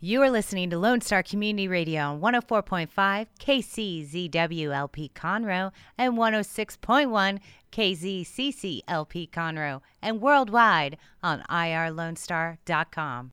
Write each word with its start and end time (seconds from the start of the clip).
You 0.00 0.22
are 0.22 0.30
listening 0.30 0.70
to 0.70 0.78
Lone 0.78 1.00
Star 1.00 1.24
Community 1.24 1.66
Radio 1.66 2.02
on 2.02 2.20
104.5 2.20 3.26
KCZWLP 3.40 5.10
Conroe 5.12 5.72
and 5.98 6.14
106.1 6.14 7.40
KZCCLP 7.72 9.30
Conroe 9.30 9.80
and 10.00 10.20
worldwide 10.20 10.98
on 11.20 11.42
irlonestar.com. 11.50 13.32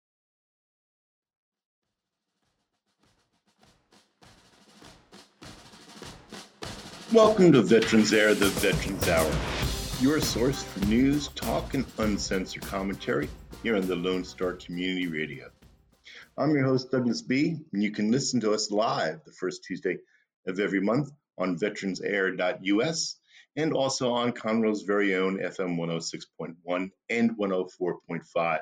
Welcome 7.14 7.52
to 7.52 7.62
Veterans 7.62 8.12
Air, 8.12 8.34
the 8.34 8.48
Veterans 8.48 9.08
Hour, 9.08 9.32
your 10.02 10.20
source 10.20 10.64
for 10.64 10.84
news, 10.88 11.28
talk, 11.36 11.76
and 11.76 11.86
uncensored 12.00 12.64
commentary 12.64 13.30
here 13.62 13.76
on 13.76 13.86
the 13.86 13.96
Lone 13.96 14.24
Star 14.24 14.54
Community 14.54 15.06
Radio. 15.06 15.52
I'm 16.38 16.54
your 16.54 16.66
host, 16.66 16.92
Douglas 16.92 17.22
B., 17.22 17.56
and 17.72 17.82
you 17.82 17.92
can 17.92 18.12
listen 18.12 18.42
to 18.42 18.52
us 18.52 18.70
live 18.70 19.24
the 19.24 19.32
first 19.32 19.64
Tuesday 19.64 20.00
of 20.46 20.60
every 20.60 20.82
month 20.82 21.10
on 21.38 21.58
veteransair.us 21.58 23.18
and 23.56 23.72
also 23.72 24.12
on 24.12 24.34
Conroe's 24.34 24.82
very 24.82 25.16
own 25.16 25.38
FM 25.38 25.78
106.1 25.78 26.92
and 27.10 27.38
104.5, 27.38 28.60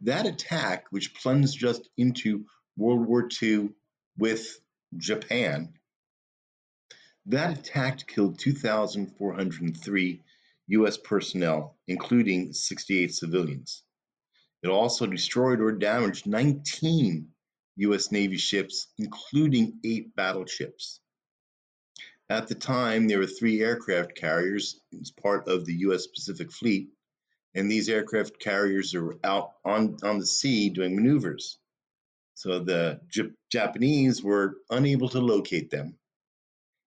That 0.00 0.26
attack, 0.26 0.86
which 0.90 1.14
plunged 1.14 1.64
us 1.64 1.80
into 1.96 2.46
World 2.76 3.06
War 3.06 3.28
II 3.42 3.70
with 4.16 4.60
Japan, 4.96 5.74
that 7.26 7.58
attack 7.58 8.06
killed 8.06 8.38
2,403 8.38 10.22
U.S. 10.68 10.98
personnel, 10.98 11.76
including 11.88 12.52
68 12.52 13.14
civilians. 13.14 13.82
It 14.62 14.68
also 14.68 15.06
destroyed 15.06 15.60
or 15.60 15.72
damaged 15.72 16.26
19 16.26 17.28
U.S. 17.76 18.12
Navy 18.12 18.36
ships, 18.36 18.88
including 18.98 19.78
eight 19.84 20.14
battleships. 20.14 21.00
At 22.30 22.48
the 22.48 22.54
time, 22.54 23.08
there 23.08 23.18
were 23.18 23.26
three 23.26 23.60
aircraft 23.60 24.14
carriers 24.14 24.80
as 25.00 25.10
part 25.10 25.48
of 25.48 25.64
the 25.64 25.74
U.S. 25.74 26.06
Pacific 26.06 26.50
Fleet, 26.50 26.88
and 27.54 27.70
these 27.70 27.88
aircraft 27.88 28.38
carriers 28.38 28.94
are 28.94 29.16
out 29.24 29.52
on, 29.64 29.96
on 30.02 30.18
the 30.18 30.26
sea 30.26 30.70
doing 30.70 30.96
maneuvers. 30.96 31.58
So 32.34 32.58
the 32.58 33.00
J- 33.08 33.30
Japanese 33.50 34.22
were 34.22 34.56
unable 34.70 35.08
to 35.10 35.20
locate 35.20 35.70
them 35.70 35.96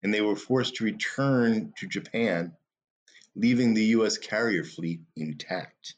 and 0.03 0.13
they 0.13 0.21
were 0.21 0.35
forced 0.35 0.75
to 0.75 0.83
return 0.83 1.73
to 1.77 1.87
Japan, 1.87 2.53
leaving 3.35 3.73
the 3.73 3.85
U.S. 3.85 4.17
carrier 4.17 4.63
fleet 4.63 5.01
intact. 5.15 5.95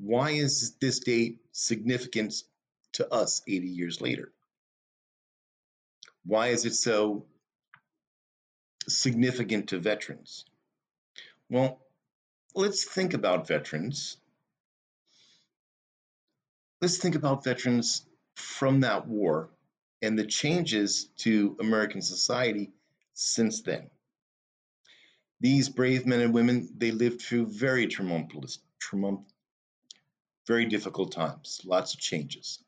why 0.00 0.30
is 0.30 0.76
this 0.80 1.00
date 1.00 1.40
significant 1.52 2.42
to 2.94 3.12
us 3.12 3.42
80 3.46 3.68
years 3.68 4.00
later? 4.00 4.32
Why 6.24 6.48
is 6.48 6.64
it 6.64 6.74
so 6.74 7.26
significant 8.88 9.68
to 9.68 9.78
veterans? 9.78 10.46
Well, 11.50 11.80
let's 12.54 12.84
think 12.84 13.14
about 13.14 13.48
veterans. 13.48 14.16
Let's 16.80 16.98
think 16.98 17.14
about 17.14 17.44
veterans 17.44 18.06
from 18.36 18.80
that 18.80 19.06
war 19.08 19.50
and 20.02 20.18
the 20.18 20.26
changes 20.26 21.08
to 21.18 21.56
American 21.60 22.02
society 22.02 22.70
since 23.14 23.62
then. 23.62 23.90
These 25.40 25.68
brave 25.68 26.06
men 26.06 26.20
and 26.20 26.34
women, 26.34 26.68
they 26.76 26.90
lived 26.90 27.22
through 27.22 27.46
very 27.46 27.86
tumultuous, 27.86 28.58
tumult, 28.80 29.22
very 30.46 30.66
difficult 30.66 31.12
times, 31.12 31.60
lots 31.64 31.94
of 31.94 32.00
changes. 32.00 32.62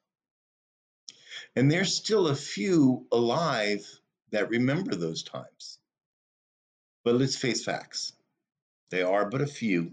And 1.56 1.70
there's 1.70 1.94
still 1.94 2.28
a 2.28 2.36
few 2.36 3.06
alive 3.12 3.86
that 4.30 4.50
remember 4.50 4.94
those 4.94 5.22
times. 5.22 5.78
But 7.04 7.16
let's 7.16 7.36
face 7.36 7.64
facts. 7.64 8.12
They 8.90 9.02
are 9.02 9.28
but 9.28 9.40
a 9.40 9.46
few, 9.46 9.92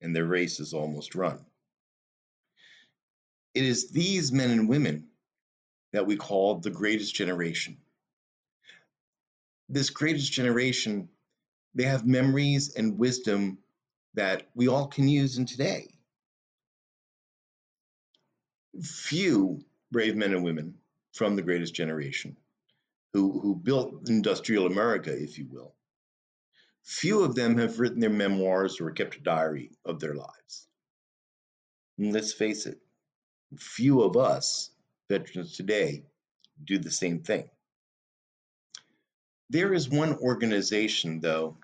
and 0.00 0.14
their 0.14 0.24
race 0.24 0.60
is 0.60 0.74
almost 0.74 1.14
run. 1.14 1.44
It 3.54 3.64
is 3.64 3.90
these 3.90 4.30
men 4.32 4.50
and 4.50 4.68
women 4.68 5.08
that 5.92 6.06
we 6.06 6.16
call 6.16 6.56
the 6.56 6.70
greatest 6.70 7.14
generation. 7.14 7.78
This 9.68 9.90
greatest 9.90 10.32
generation, 10.32 11.08
they 11.74 11.84
have 11.84 12.06
memories 12.06 12.74
and 12.74 12.98
wisdom 12.98 13.58
that 14.14 14.48
we 14.54 14.68
all 14.68 14.86
can 14.86 15.08
use 15.08 15.38
in 15.38 15.46
today. 15.46 15.88
Few 18.82 19.64
brave 19.90 20.16
men 20.16 20.34
and 20.34 20.44
women 20.44 20.74
from 21.12 21.36
the 21.36 21.42
greatest 21.42 21.74
generation 21.74 22.36
who, 23.12 23.40
who 23.40 23.54
built 23.54 24.08
industrial 24.08 24.66
America, 24.66 25.10
if 25.10 25.38
you 25.38 25.46
will. 25.50 25.74
Few 26.88 27.22
of 27.22 27.34
them 27.34 27.58
have 27.58 27.80
written 27.80 28.00
their 28.00 28.08
memoirs 28.08 28.80
or 28.80 28.90
kept 28.90 29.16
a 29.16 29.20
diary 29.20 29.70
of 29.84 30.00
their 30.00 30.14
lives. 30.14 30.66
And 31.98 32.14
let's 32.14 32.32
face 32.32 32.64
it, 32.64 32.80
few 33.58 34.00
of 34.00 34.16
us, 34.16 34.70
veterans 35.06 35.54
today, 35.54 36.06
do 36.64 36.78
the 36.78 36.90
same 36.90 37.20
thing. 37.20 37.50
There 39.50 39.74
is 39.74 39.90
one 39.90 40.16
organization, 40.16 41.20
though, 41.20 41.58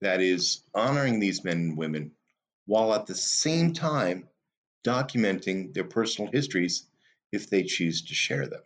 that 0.00 0.20
is 0.20 0.64
honoring 0.74 1.20
these 1.20 1.44
men 1.44 1.58
and 1.58 1.78
women 1.78 2.10
while 2.64 2.92
at 2.92 3.06
the 3.06 3.14
same 3.14 3.72
time 3.72 4.28
documenting 4.84 5.74
their 5.74 5.84
personal 5.84 6.32
histories 6.32 6.88
if 7.30 7.48
they 7.48 7.62
choose 7.62 8.02
to 8.02 8.14
share 8.14 8.48
them. 8.48 8.62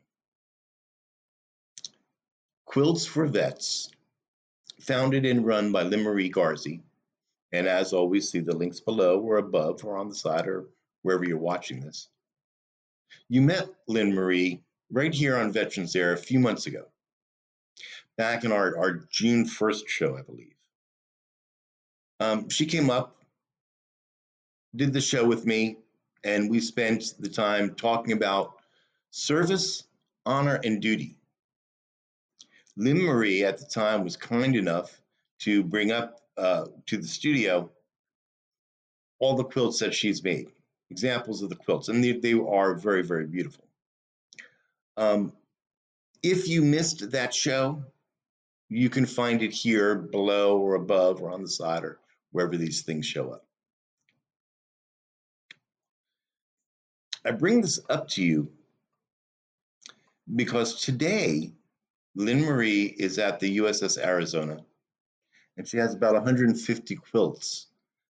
Quilts 2.65 3.05
for 3.05 3.27
Vets, 3.27 3.91
founded 4.81 5.27
and 5.27 5.47
run 5.47 5.73
by 5.73 5.83
Lynn 5.83 6.03
Marie 6.03 6.31
Garzi, 6.31 6.81
and 7.53 7.67
as 7.67 7.93
always, 7.93 8.31
see 8.31 8.41
the 8.41 8.57
links 8.57 8.81
below 8.81 9.21
or 9.21 9.39
above 9.39 9.85
or 9.85 9.97
on 9.97 10.09
the 10.09 10.15
side 10.15 10.47
or 10.47 10.67
wherever 11.03 11.25
you're 11.25 11.39
watching 11.39 11.81
this. 11.81 12.09
You 13.29 13.43
met 13.43 13.69
Lynn 13.89 14.15
Marie 14.15 14.63
right 14.91 15.13
here 15.13 15.37
on 15.37 15.53
Veterans 15.53 15.95
Air 15.97 16.13
a 16.13 16.19
few 16.19 16.39
months 16.39 16.67
ago, 16.67 16.87
back 18.17 18.45
in 18.45 18.53
our, 18.53 18.77
our 18.79 18.93
June 19.11 19.45
1st 19.45 19.89
show, 19.89 20.17
I 20.17 20.23
believe. 20.23 20.55
Um, 22.21 22.49
she 22.49 22.67
came 22.67 22.91
up, 22.91 23.17
did 24.77 24.93
the 24.93 25.01
show 25.01 25.25
with 25.25 25.47
me, 25.47 25.79
and 26.23 26.51
we 26.51 26.61
spent 26.61 27.15
the 27.19 27.29
time 27.29 27.75
talking 27.75 28.13
about 28.13 28.57
service, 29.11 29.85
honor, 30.27 30.61
and 30.63 30.83
duty. 30.83 31.17
Lynn 32.81 33.03
Marie 33.03 33.45
at 33.45 33.59
the 33.59 33.67
time 33.67 34.03
was 34.05 34.17
kind 34.17 34.57
enough 34.57 35.03
to 35.41 35.63
bring 35.63 35.93
up 35.93 36.23
uh, 36.39 36.65
to 36.87 36.97
the 36.97 37.07
studio 37.07 37.71
all 39.19 39.37
the 39.37 39.45
quilts 39.45 39.81
that 39.81 39.93
she's 39.93 40.25
made, 40.25 40.49
examples 40.91 41.43
of 41.43 41.51
the 41.51 41.57
quilts, 41.57 41.89
and 41.89 42.03
they, 42.03 42.13
they 42.13 42.33
are 42.33 42.75
very, 42.75 43.03
very 43.03 43.27
beautiful. 43.27 43.67
Um, 44.97 45.35
if 46.23 46.49
you 46.49 46.63
missed 46.63 47.11
that 47.11 47.35
show, 47.35 47.85
you 48.71 48.89
can 48.89 49.05
find 49.05 49.43
it 49.43 49.53
here 49.53 49.95
below 49.95 50.57
or 50.57 50.75
above 50.75 51.21
or 51.21 51.31
on 51.33 51.43
the 51.43 51.51
side 51.51 51.85
or 51.85 51.99
wherever 52.33 52.57
these 52.57 52.81
things 52.81 53.05
show 53.05 53.31
up. 53.31 53.45
I 57.27 57.33
bring 57.33 57.61
this 57.61 57.79
up 57.91 58.09
to 58.09 58.25
you 58.25 58.51
because 60.35 60.81
today 60.81 61.53
Lynn 62.15 62.41
Marie 62.41 62.87
is 62.99 63.19
at 63.19 63.39
the 63.39 63.59
USS 63.59 63.99
Arizona, 63.99 64.65
and 65.57 65.67
she 65.67 65.77
has 65.77 65.95
about 65.95 66.15
150 66.15 66.97
quilts 66.97 67.67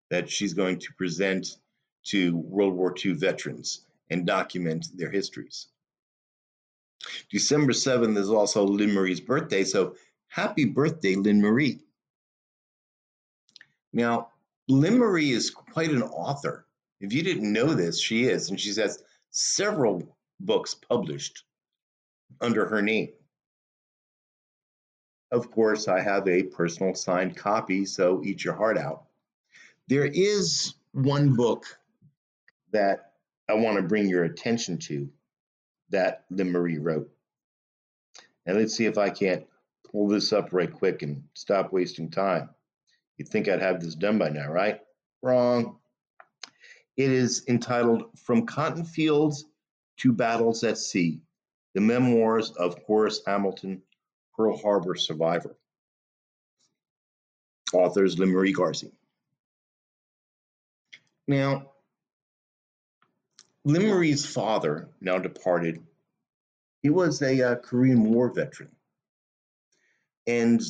that 0.10 0.30
she's 0.30 0.54
going 0.54 0.80
to 0.80 0.94
present 0.94 1.58
to 2.04 2.38
World 2.38 2.74
War 2.74 2.94
II 3.04 3.14
veterans 3.14 3.86
and 4.10 4.26
document 4.26 4.88
their 4.96 5.10
histories. 5.10 5.68
December 7.30 7.74
7th 7.74 8.18
is 8.18 8.30
also 8.30 8.64
Lynn 8.64 8.94
Marie's 8.94 9.20
birthday, 9.20 9.64
so 9.64 9.96
happy 10.28 10.66
birthday, 10.66 11.16
Lynn 11.16 11.42
Marie. 11.42 11.80
Now, 13.94 14.30
Lynn 14.68 14.98
Marie 14.98 15.32
is 15.32 15.50
quite 15.50 15.92
an 15.92 16.04
author. 16.04 16.66
If 17.00 17.14
you 17.14 17.24
didn't 17.24 17.52
know 17.52 17.74
this, 17.74 18.00
she 18.00 18.26
is, 18.26 18.50
and 18.50 18.60
she 18.60 18.74
has 18.76 19.04
several 19.32 20.18
books 20.40 20.74
published 20.74 21.44
under 22.42 22.68
her 22.68 22.82
name. 22.82 23.10
Of 25.32 25.52
course, 25.52 25.88
I 25.88 26.02
have 26.02 26.28
a 26.28 26.44
personal 26.44 26.96
signed 26.96 27.36
copy, 27.36 27.86
so 27.86 28.22
eat 28.24 28.44
your 28.44 28.54
heart 28.54 28.78
out. 28.78 29.04
There 29.88 30.06
is 30.06 30.76
one 30.94 31.36
book 31.36 31.66
that 32.72 33.12
I 33.50 33.54
want 33.54 33.78
to 33.78 33.84
bring 33.84 34.08
your 34.08 34.24
attention 34.24 34.78
to 34.80 35.10
that 35.90 36.26
Marie 36.30 36.78
wrote. 36.78 37.10
And 38.46 38.58
let's 38.58 38.76
see 38.76 38.86
if 38.86 38.98
I 38.98 39.10
can't 39.10 39.46
pull 39.92 40.08
this 40.08 40.34
up 40.34 40.50
right 40.52 40.72
quick 40.72 41.02
and 41.02 41.24
stop 41.34 41.72
wasting 41.72 42.10
time. 42.10 42.50
You'd 43.18 43.30
think 43.30 43.48
I'd 43.48 43.62
have 43.62 43.82
this 43.82 43.96
done 43.96 44.18
by 44.18 44.30
now, 44.30 44.50
right? 44.50 44.82
Wrong. 45.22 45.78
It 46.96 47.12
is 47.12 47.44
entitled 47.48 48.18
From 48.18 48.46
Cotton 48.46 48.84
Fields 48.84 49.46
to 49.98 50.12
Battles 50.12 50.64
at 50.64 50.78
Sea 50.78 51.22
The 51.74 51.82
Memoirs 51.82 52.52
of 52.52 52.78
Horace 52.86 53.22
Hamilton 53.26 53.82
Pearl 54.38 54.58
Harbor 54.58 54.96
survivor. 54.96 55.56
Authors 57.74 58.18
Lynn 58.18 58.30
Marie 58.30 58.54
Garzi. 58.54 58.92
Now, 61.28 61.72
Lynn 63.66 63.90
Marie's 63.90 64.26
father, 64.26 64.90
now 65.02 65.18
departed, 65.18 65.84
he 66.82 66.90
was 66.90 67.22
a 67.22 67.42
uh, 67.42 67.56
Korean 67.56 68.06
War 68.06 68.32
veteran. 68.32 68.70
And 70.26 70.62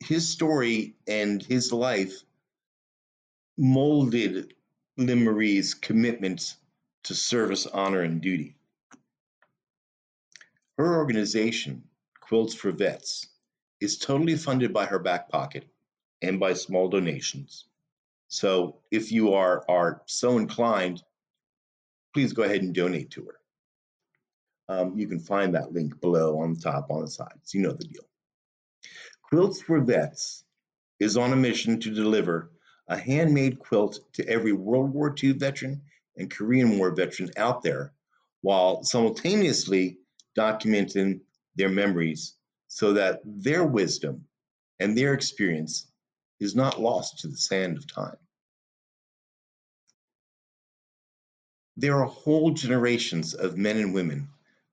his 0.00 0.28
story 0.28 0.96
and 1.06 1.42
his 1.42 1.72
life 1.72 2.22
molded 3.56 4.54
Lynn 4.96 5.22
Marie's 5.22 5.74
commitment 5.74 6.56
to 7.04 7.14
service, 7.14 7.66
honor, 7.66 8.00
and 8.00 8.20
duty. 8.20 8.56
Her 10.76 10.96
organization, 10.96 11.84
Quilts 12.30 12.54
for 12.54 12.70
Vets 12.70 13.26
is 13.80 13.98
totally 13.98 14.36
funded 14.36 14.72
by 14.72 14.86
her 14.86 15.00
back 15.00 15.28
pocket 15.28 15.66
and 16.22 16.38
by 16.38 16.52
small 16.52 16.88
donations. 16.88 17.64
So 18.28 18.76
if 18.92 19.10
you 19.10 19.34
are, 19.34 19.64
are 19.68 20.02
so 20.06 20.38
inclined, 20.38 21.02
please 22.14 22.32
go 22.32 22.44
ahead 22.44 22.62
and 22.62 22.72
donate 22.72 23.10
to 23.10 23.24
her. 23.24 23.34
Um, 24.68 24.96
you 24.96 25.08
can 25.08 25.18
find 25.18 25.52
that 25.56 25.72
link 25.72 26.00
below 26.00 26.38
on 26.38 26.54
the 26.54 26.60
top, 26.60 26.86
on 26.88 27.00
the 27.00 27.10
sides. 27.10 27.52
You 27.52 27.62
know 27.62 27.72
the 27.72 27.82
deal. 27.82 28.04
Quilts 29.22 29.60
for 29.60 29.80
Vets 29.80 30.44
is 31.00 31.16
on 31.16 31.32
a 31.32 31.36
mission 31.36 31.80
to 31.80 31.92
deliver 31.92 32.52
a 32.86 32.96
handmade 32.96 33.58
quilt 33.58 33.98
to 34.12 34.28
every 34.28 34.52
World 34.52 34.94
War 34.94 35.12
II 35.20 35.32
veteran 35.32 35.82
and 36.16 36.30
Korean 36.30 36.78
War 36.78 36.94
veteran 36.94 37.32
out 37.36 37.62
there 37.64 37.92
while 38.42 38.84
simultaneously 38.84 39.98
documenting 40.38 41.22
their 41.60 41.68
memories 41.68 42.34
so 42.68 42.94
that 42.94 43.20
their 43.24 43.64
wisdom 43.64 44.24
and 44.80 44.96
their 44.96 45.12
experience 45.12 45.88
is 46.40 46.56
not 46.56 46.80
lost 46.80 47.18
to 47.18 47.28
the 47.28 47.36
sand 47.36 47.76
of 47.76 47.86
time. 47.86 48.16
There 51.76 51.96
are 51.96 52.06
whole 52.06 52.50
generations 52.52 53.34
of 53.34 53.58
men 53.58 53.76
and 53.76 53.92
women 53.92 54.28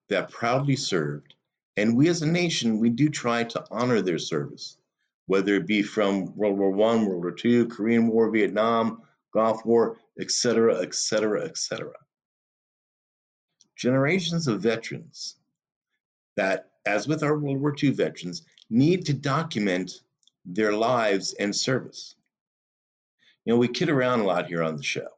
that 0.08 0.32
proudly 0.32 0.78
served, 0.78 1.36
and 1.76 1.96
we 1.96 2.08
as 2.08 2.22
a 2.22 2.28
nation, 2.28 2.80
we 2.80 2.90
do 2.90 3.10
try 3.10 3.44
to 3.44 3.66
honor 3.70 4.02
their 4.02 4.18
service, 4.18 4.78
whether 5.26 5.56
it 5.56 5.68
be 5.68 5.84
from 5.84 6.34
World 6.38 6.58
War 6.58 6.72
I, 6.72 6.96
World 7.04 7.24
War 7.24 7.36
II, 7.44 7.66
Korean 7.66 8.08
War, 8.08 8.32
Vietnam, 8.32 9.02
Gulf 9.34 9.66
War, 9.66 9.98
etc., 10.20 10.78
etc., 10.78 11.44
etc. 11.44 11.92
Generations 13.76 14.48
of 14.48 14.62
veterans 14.62 15.36
that, 16.38 16.70
as 16.88 17.08
with 17.08 17.22
our 17.22 17.38
World 17.38 17.60
War 17.60 17.76
II 17.82 17.92
veterans, 17.92 18.44
need 18.70 19.06
to 19.06 19.14
document 19.14 20.02
their 20.46 20.72
lives 20.74 21.34
and 21.34 21.54
service. 21.54 22.16
You 23.44 23.54
know, 23.54 23.60
we 23.60 23.68
kid 23.68 23.90
around 23.90 24.22
a 24.22 24.26
lot 24.26 24.48
here 24.48 24.64
on 24.64 24.78
the 24.78 24.84
show, 24.84 25.10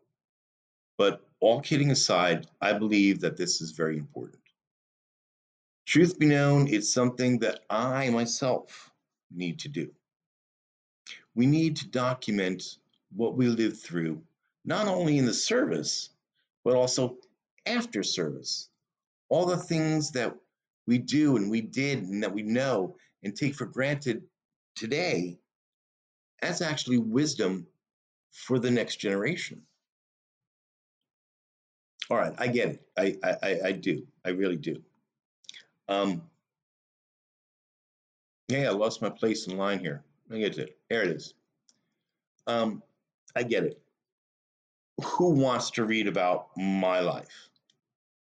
but 0.97 1.25
all 1.39 1.61
kidding 1.61 1.91
aside, 1.91 2.47
I 2.59 2.73
believe 2.73 3.21
that 3.21 3.37
this 3.37 3.61
is 3.61 3.71
very 3.71 3.97
important. 3.97 4.41
Truth 5.85 6.19
be 6.19 6.25
known, 6.25 6.67
it's 6.67 6.91
something 6.91 7.39
that 7.39 7.61
I 7.69 8.09
myself 8.09 8.91
need 9.31 9.59
to 9.59 9.69
do. 9.69 9.91
We 11.35 11.45
need 11.45 11.77
to 11.77 11.87
document 11.87 12.77
what 13.15 13.35
we 13.35 13.47
lived 13.47 13.77
through, 13.77 14.21
not 14.65 14.87
only 14.87 15.17
in 15.17 15.25
the 15.25 15.33
service, 15.33 16.09
but 16.63 16.75
also 16.75 17.17
after 17.65 18.03
service. 18.03 18.69
All 19.29 19.45
the 19.45 19.57
things 19.57 20.11
that 20.11 20.35
we 20.89 20.97
do 20.97 21.37
and 21.37 21.51
we 21.51 21.61
did 21.61 22.01
and 22.01 22.23
that 22.23 22.33
we 22.33 22.41
know 22.41 22.95
and 23.21 23.35
take 23.35 23.53
for 23.53 23.67
granted 23.67 24.23
today, 24.75 25.37
that's 26.41 26.61
actually 26.61 26.97
wisdom 26.97 27.67
for 28.31 28.57
the 28.57 28.71
next 28.71 28.95
generation. 28.95 29.61
All 32.09 32.17
right, 32.17 32.33
I 32.39 32.47
get 32.47 32.69
it. 32.69 32.81
I 32.97 33.15
I, 33.23 33.59
I 33.65 33.71
do. 33.71 34.01
I 34.25 34.29
really 34.29 34.57
do. 34.57 34.81
Um, 35.87 36.23
yeah, 38.47 38.69
I 38.69 38.71
lost 38.71 39.03
my 39.03 39.11
place 39.11 39.45
in 39.45 39.57
line 39.57 39.77
here. 39.77 40.03
I 40.31 40.39
get 40.39 40.57
it. 40.57 40.75
There 40.89 41.03
it 41.03 41.11
is. 41.11 41.35
Um, 42.47 42.81
I 43.35 43.43
get 43.43 43.63
it. 43.63 43.79
Who 45.03 45.29
wants 45.29 45.69
to 45.71 45.85
read 45.85 46.07
about 46.07 46.47
my 46.57 46.99
life? 46.99 47.48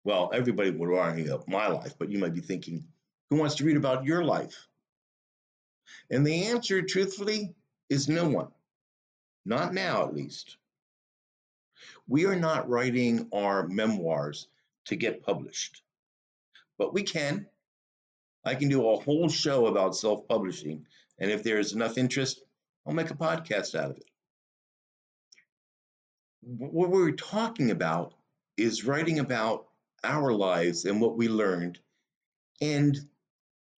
Well, 0.05 0.29
everybody 0.31 0.69
would 0.69 0.89
want 0.89 1.17
to 1.17 1.43
my 1.47 1.67
life, 1.67 1.95
but 1.97 2.11
you 2.11 2.19
might 2.19 2.35
be 2.35 2.39
thinking, 2.39 2.85
who 3.31 3.37
wants 3.37 3.55
to 3.55 3.65
read 3.65 3.75
about 3.75 4.05
your 4.05 4.23
life? 4.23 4.67
And 6.11 6.25
the 6.25 6.43
answer, 6.45 6.83
truthfully, 6.83 7.55
is 7.89 8.07
no 8.07 8.29
one. 8.29 8.49
Not 9.45 9.73
now, 9.73 10.03
at 10.03 10.13
least. 10.13 10.57
We 12.07 12.27
are 12.27 12.35
not 12.35 12.69
writing 12.69 13.27
our 13.33 13.67
memoirs 13.67 14.47
to 14.85 14.95
get 14.95 15.23
published, 15.23 15.81
but 16.77 16.93
we 16.93 17.01
can. 17.01 17.47
I 18.43 18.53
can 18.53 18.69
do 18.69 18.87
a 18.87 18.99
whole 18.99 19.27
show 19.27 19.65
about 19.65 19.95
self 19.95 20.27
publishing, 20.27 20.85
and 21.17 21.31
if 21.31 21.41
there's 21.41 21.73
enough 21.73 21.97
interest, 21.97 22.41
I'll 22.85 22.93
make 22.93 23.09
a 23.09 23.15
podcast 23.15 23.73
out 23.73 23.89
of 23.89 23.97
it. 23.97 24.05
What 26.41 26.91
we're 26.91 27.11
talking 27.11 27.71
about 27.71 28.13
is 28.55 28.85
writing 28.85 29.17
about 29.17 29.67
our 30.05 30.31
lives 30.31 30.85
and 30.85 31.01
what 31.01 31.17
we 31.17 31.27
learned, 31.27 31.79
and 32.61 32.97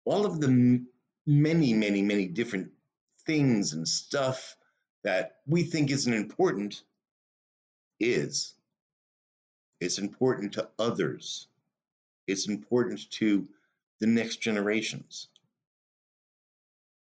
all 0.05 0.25
of 0.25 0.39
the 0.39 0.85
many, 1.25 1.73
many, 1.73 2.01
many 2.01 2.27
different 2.27 2.71
things 3.25 3.73
and 3.73 3.87
stuff 3.87 4.55
that 5.03 5.37
we 5.47 5.63
think 5.63 5.91
isn't 5.91 6.13
important 6.13 6.83
is. 7.99 8.53
It's 9.79 9.99
important 9.99 10.53
to 10.53 10.69
others. 10.79 11.47
It's 12.27 12.47
important 12.47 13.09
to 13.11 13.47
the 13.99 14.07
next 14.07 14.37
generations. 14.37 15.27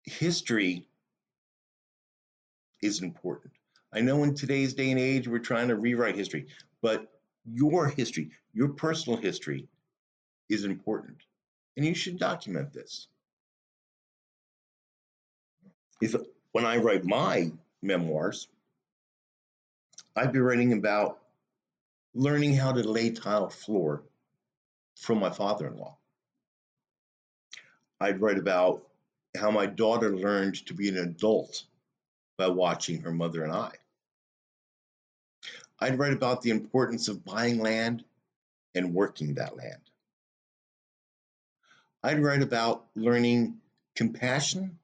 History 0.05 0.87
is 2.83 3.03
important. 3.03 3.53
I 3.93 4.01
know 4.01 4.23
in 4.25 4.35
today's 4.35 4.75
day 4.75 4.91
and 4.91 5.01
age, 5.01 5.29
we're 5.29 5.39
trying 5.39 5.69
to 5.69 5.77
rewrite 5.77 6.17
history, 6.17 6.47
but 6.83 7.11
your 7.45 7.89
history, 7.89 8.31
your 8.55 8.69
personal 8.69 9.19
history 9.19 9.69
is 10.49 10.65
important. 10.65 11.19
And 11.77 11.85
you 11.85 11.95
should 11.95 12.19
document 12.19 12.73
this. 12.73 13.09
If 16.01 16.15
when 16.53 16.65
I 16.65 16.77
write 16.77 17.05
my 17.05 17.51
memoirs, 17.83 18.49
I'd 20.17 20.33
be 20.33 20.39
writing 20.39 20.73
about 20.73 21.19
learning 22.15 22.55
how 22.55 22.73
to 22.73 22.89
lay 22.89 23.11
tile 23.11 23.51
floor 23.51 24.03
from 24.95 25.19
my 25.19 25.31
father 25.31 25.67
in 25.67 25.77
law. 25.77 25.97
I'd 28.01 28.21
write 28.21 28.39
about 28.39 28.87
how 29.37 29.51
my 29.51 29.67
daughter 29.67 30.17
learned 30.17 30.65
to 30.67 30.75
be 30.75 30.89
an 30.89 30.99
adult 30.99 31.65
by 32.37 32.47
watching 32.49 33.01
her 33.01 33.11
mother 33.11 33.43
and 33.43 33.53
I. 33.53 33.73
I'd 35.81 35.99
write 35.99 36.13
about 36.13 36.43
the 36.43 36.51
importance 36.51 37.09
of 37.09 37.25
buying 37.25 37.59
land 37.59 38.05
and 38.75 38.95
working 38.95 39.35
that 39.35 39.57
land. 39.57 39.81
I'd 42.03 42.23
write 42.23 42.43
about 42.43 42.87
learning 42.95 43.59
compassion 43.95 44.79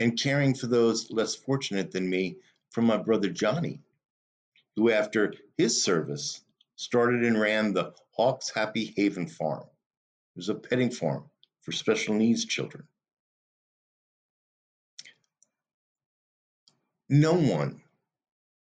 and 0.00 0.18
caring 0.18 0.54
for 0.54 0.66
those 0.66 1.10
less 1.10 1.34
fortunate 1.34 1.90
than 1.90 2.08
me 2.08 2.36
from 2.70 2.86
my 2.86 2.96
brother 2.96 3.28
Johnny 3.28 3.80
who, 4.78 4.92
after 4.92 5.34
his 5.56 5.82
service, 5.82 6.40
started 6.76 7.24
and 7.24 7.40
ran 7.40 7.72
the 7.72 7.92
Hawks 8.12 8.48
Happy 8.54 8.94
Haven 8.96 9.26
Farm. 9.26 9.64
It 9.64 10.36
was 10.36 10.48
a 10.48 10.54
petting 10.54 10.92
farm 10.92 11.24
for 11.62 11.72
special 11.72 12.14
needs 12.14 12.44
children. 12.44 12.86
No 17.08 17.34
one 17.34 17.82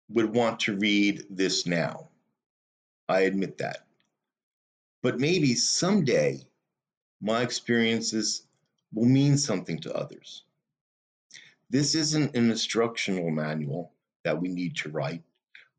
would 0.09 0.33
want 0.33 0.61
to 0.61 0.75
read 0.75 1.25
this 1.29 1.67
now. 1.67 2.09
I 3.07 3.21
admit 3.21 3.59
that. 3.59 3.85
But 5.01 5.19
maybe 5.19 5.55
someday 5.55 6.45
my 7.21 7.41
experiences 7.41 8.43
will 8.93 9.07
mean 9.07 9.37
something 9.37 9.79
to 9.79 9.93
others. 9.93 10.43
This 11.69 11.95
isn't 11.95 12.35
an 12.35 12.49
instructional 12.49 13.29
manual 13.31 13.91
that 14.23 14.41
we 14.41 14.49
need 14.49 14.75
to 14.77 14.89
write 14.89 15.23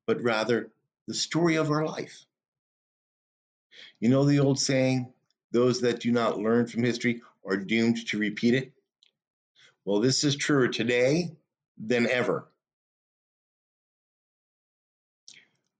but 0.07 0.23
rather 0.23 0.71
the 1.07 1.15
story 1.15 1.57
of 1.57 1.71
our 1.71 1.85
life. 1.85 2.25
You 4.01 4.09
know 4.09 4.25
the 4.25 4.41
old 4.41 4.59
saying, 4.59 5.13
those 5.53 5.81
that 5.83 6.01
do 6.01 6.11
not 6.11 6.39
learn 6.39 6.67
from 6.67 6.83
history 6.83 7.23
are 7.47 7.57
doomed 7.57 8.07
to 8.09 8.19
repeat 8.19 8.55
it? 8.55 8.73
Well, 9.85 10.01
this 10.01 10.25
is 10.25 10.37
truer 10.37 10.69
today 10.69 11.33
than 11.79 12.07
ever. 12.09 12.47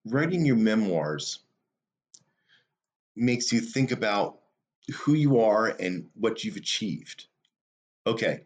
Writing 0.05 0.45
your 0.45 0.57
memoirs 0.57 1.39
makes 3.17 3.53
you 3.53 3.61
think 3.61 3.93
about 3.93 4.39
who 4.95 5.15
you 5.15 5.41
are 5.41 5.69
and 5.69 6.09
what 6.15 6.45
you've 6.45 6.57
achieved. 6.57 7.27
Okay, 8.07 8.41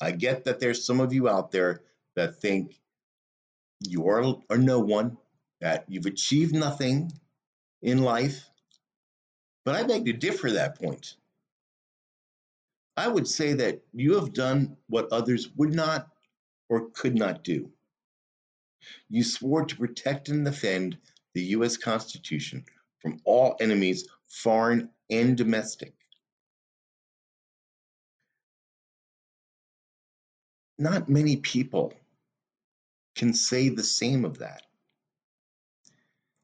I 0.00 0.12
get 0.12 0.44
that 0.44 0.60
there's 0.60 0.84
some 0.84 1.00
of 1.00 1.12
you 1.12 1.28
out 1.28 1.50
there 1.50 1.82
that 2.16 2.40
think 2.40 2.80
you 3.80 4.08
are, 4.08 4.36
are 4.50 4.58
no 4.58 4.80
one, 4.80 5.18
that 5.60 5.84
you've 5.88 6.06
achieved 6.06 6.54
nothing 6.54 7.12
in 7.82 8.02
life. 8.02 8.48
But 9.64 9.74
I 9.74 9.82
beg 9.82 10.06
to 10.06 10.12
differ 10.12 10.52
that 10.52 10.78
point. 10.78 11.16
I 12.96 13.08
would 13.08 13.28
say 13.28 13.52
that 13.54 13.80
you 13.92 14.14
have 14.14 14.32
done 14.32 14.76
what 14.88 15.12
others 15.12 15.50
would 15.56 15.74
not 15.74 16.08
or 16.68 16.90
could 16.90 17.14
not 17.14 17.44
do. 17.44 17.70
You 19.08 19.22
swore 19.22 19.64
to 19.64 19.76
protect 19.76 20.28
and 20.28 20.44
defend 20.44 20.98
the 21.34 21.42
U.S. 21.42 21.76
Constitution 21.76 22.64
from 23.00 23.20
all 23.24 23.56
enemies, 23.60 24.08
foreign 24.26 24.90
and 25.10 25.36
domestic. 25.36 25.94
Not 30.78 31.08
many 31.08 31.36
people 31.36 31.92
can 33.16 33.34
say 33.34 33.68
the 33.68 33.82
same 33.82 34.24
of 34.24 34.38
that. 34.38 34.62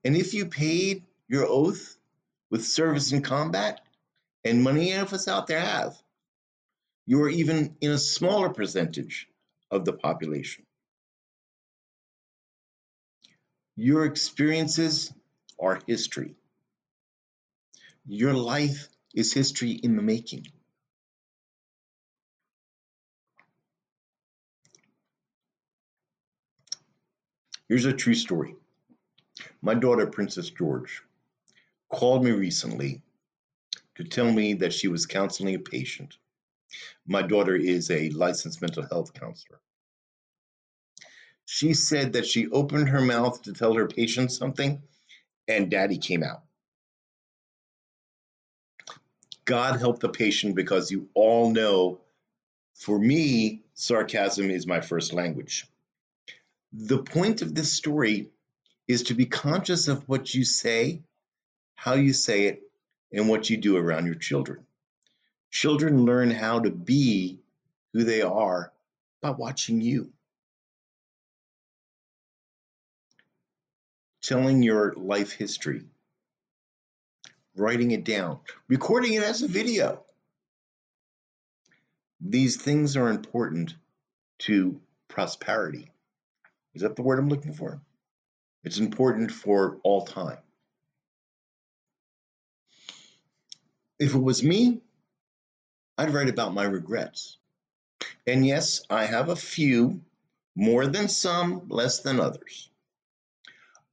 And 0.04 0.16
if 0.16 0.34
you 0.34 0.46
paid 0.46 1.04
your 1.28 1.46
oath 1.46 1.96
with 2.50 2.64
service 2.64 3.12
in 3.12 3.22
combat, 3.22 3.80
and 4.44 4.62
many 4.62 4.92
of 4.92 5.12
us 5.12 5.28
out 5.28 5.46
there 5.46 5.60
have, 5.60 5.96
you 7.06 7.22
are 7.22 7.28
even 7.28 7.76
in 7.80 7.92
a 7.92 7.98
smaller 7.98 8.50
percentage 8.50 9.28
of 9.70 9.84
the 9.84 9.92
population. 9.92 10.64
Your 13.76 14.04
experiences 14.04 15.12
are 15.58 15.80
history. 15.86 16.34
Your 18.06 18.34
life 18.34 18.88
is 19.14 19.32
history 19.32 19.72
in 19.72 19.96
the 19.96 20.02
making. 20.02 20.46
Here's 27.66 27.86
a 27.86 27.94
true 27.94 28.14
story. 28.14 28.56
My 29.62 29.74
daughter, 29.74 30.06
Princess 30.06 30.50
George, 30.50 31.02
called 31.88 32.24
me 32.24 32.32
recently 32.32 33.02
to 33.94 34.04
tell 34.04 34.30
me 34.30 34.54
that 34.54 34.74
she 34.74 34.88
was 34.88 35.06
counseling 35.06 35.54
a 35.54 35.58
patient. 35.58 36.18
My 37.06 37.22
daughter 37.22 37.56
is 37.56 37.90
a 37.90 38.10
licensed 38.10 38.60
mental 38.60 38.86
health 38.86 39.14
counselor. 39.14 39.60
She 41.46 41.74
said 41.74 42.12
that 42.12 42.26
she 42.26 42.48
opened 42.48 42.90
her 42.90 43.00
mouth 43.00 43.42
to 43.42 43.52
tell 43.52 43.74
her 43.74 43.86
patient 43.86 44.30
something, 44.30 44.82
and 45.48 45.70
daddy 45.70 45.98
came 45.98 46.22
out. 46.22 46.43
God 49.44 49.78
help 49.78 50.00
the 50.00 50.08
patient 50.08 50.54
because 50.54 50.90
you 50.90 51.08
all 51.14 51.50
know, 51.50 52.00
for 52.74 52.98
me, 52.98 53.62
sarcasm 53.74 54.50
is 54.50 54.66
my 54.66 54.80
first 54.80 55.12
language. 55.12 55.66
The 56.72 56.98
point 56.98 57.42
of 57.42 57.54
this 57.54 57.72
story 57.72 58.30
is 58.88 59.04
to 59.04 59.14
be 59.14 59.26
conscious 59.26 59.88
of 59.88 60.08
what 60.08 60.34
you 60.34 60.44
say, 60.44 61.02
how 61.74 61.94
you 61.94 62.12
say 62.12 62.46
it, 62.46 62.62
and 63.12 63.28
what 63.28 63.48
you 63.48 63.56
do 63.56 63.76
around 63.76 64.06
your 64.06 64.16
children. 64.16 64.66
Children 65.50 66.04
learn 66.04 66.30
how 66.30 66.60
to 66.60 66.70
be 66.70 67.38
who 67.92 68.02
they 68.02 68.22
are 68.22 68.72
by 69.22 69.30
watching 69.30 69.80
you. 69.80 70.10
Telling 74.22 74.62
your 74.62 74.94
life 74.94 75.32
history, 75.32 75.84
writing 77.56 77.92
it 77.92 78.04
down, 78.04 78.38
recording 78.68 79.14
it 79.14 79.22
as 79.22 79.42
a 79.42 79.48
video. 79.48 80.02
These 82.20 82.56
things 82.56 82.96
are 82.96 83.10
important 83.10 83.74
to 84.40 84.80
prosperity. 85.08 85.90
Is 86.74 86.82
that 86.82 86.96
the 86.96 87.02
word 87.02 87.18
I'm 87.18 87.28
looking 87.28 87.52
for? 87.52 87.80
It's 88.64 88.78
important 88.78 89.30
for 89.30 89.78
all 89.84 90.06
time. 90.06 90.38
If 93.98 94.14
it 94.14 94.18
was 94.18 94.42
me, 94.42 94.80
I'd 95.96 96.12
write 96.12 96.28
about 96.28 96.54
my 96.54 96.64
regrets. 96.64 97.36
And 98.26 98.44
yes, 98.44 98.82
I 98.90 99.04
have 99.04 99.28
a 99.28 99.36
few, 99.36 100.00
more 100.56 100.86
than 100.86 101.08
some, 101.08 101.68
less 101.68 102.00
than 102.00 102.18
others. 102.18 102.70